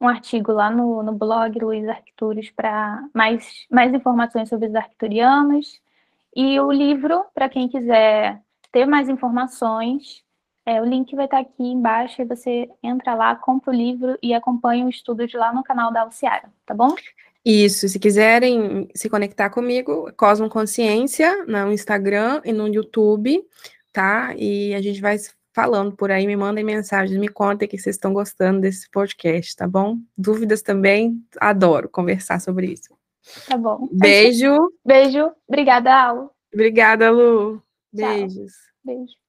[0.00, 5.80] um artigo lá no, no blog Luiz Arquituros para mais, mais informações sobre os arquiturianos.
[6.34, 8.40] E o livro, para quem quiser
[8.72, 10.22] ter mais informações,
[10.66, 14.34] é, o link vai estar aqui embaixo e você entra lá, compra o livro e
[14.34, 16.94] acompanha o estudo de lá no canal da Alciara, tá bom?
[17.44, 23.42] Isso, se quiserem se conectar comigo, Cosmo Consciência no Instagram e no YouTube,
[23.92, 24.34] tá?
[24.36, 25.16] E a gente vai
[25.54, 29.66] falando por aí, me mandem mensagens, me contem que vocês estão gostando desse podcast, tá
[29.66, 29.98] bom?
[30.16, 32.94] Dúvidas também, adoro conversar sobre isso.
[33.48, 33.88] Tá bom.
[33.92, 34.72] Beijo.
[34.84, 35.30] Beijo.
[35.48, 36.34] Obrigada, Al.
[36.52, 37.62] Obrigada, Lu.
[37.92, 38.34] Beijos.
[38.34, 38.72] Tchau.
[38.82, 39.20] Beijo.